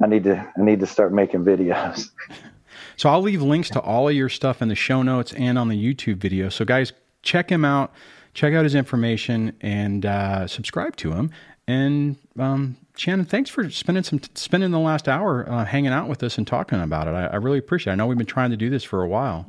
[0.01, 2.09] I need to I need to start making videos.
[2.97, 5.69] so I'll leave links to all of your stuff in the show notes and on
[5.69, 6.49] the YouTube video.
[6.49, 7.93] So guys, check him out,
[8.33, 11.31] check out his information, and uh, subscribe to him.
[11.67, 16.21] And um, Shannon, thanks for spending some spending the last hour uh, hanging out with
[16.23, 17.11] us and talking about it.
[17.11, 17.91] I, I really appreciate.
[17.91, 17.93] it.
[17.93, 19.47] I know we've been trying to do this for a while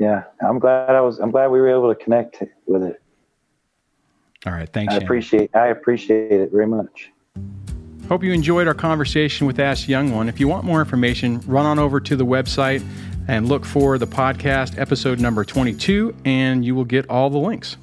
[0.00, 1.18] yeah, I'm glad I was.
[1.18, 3.02] I'm glad we were able to connect with it.
[4.46, 4.92] All right, thanks.
[4.92, 5.06] I Shannon.
[5.06, 5.54] appreciate.
[5.54, 7.10] I appreciate it very much.
[8.08, 10.28] Hope you enjoyed our conversation with Ask Young One.
[10.28, 12.82] If you want more information, run on over to the website
[13.28, 17.76] and look for the podcast episode number 22, and you will get all the links.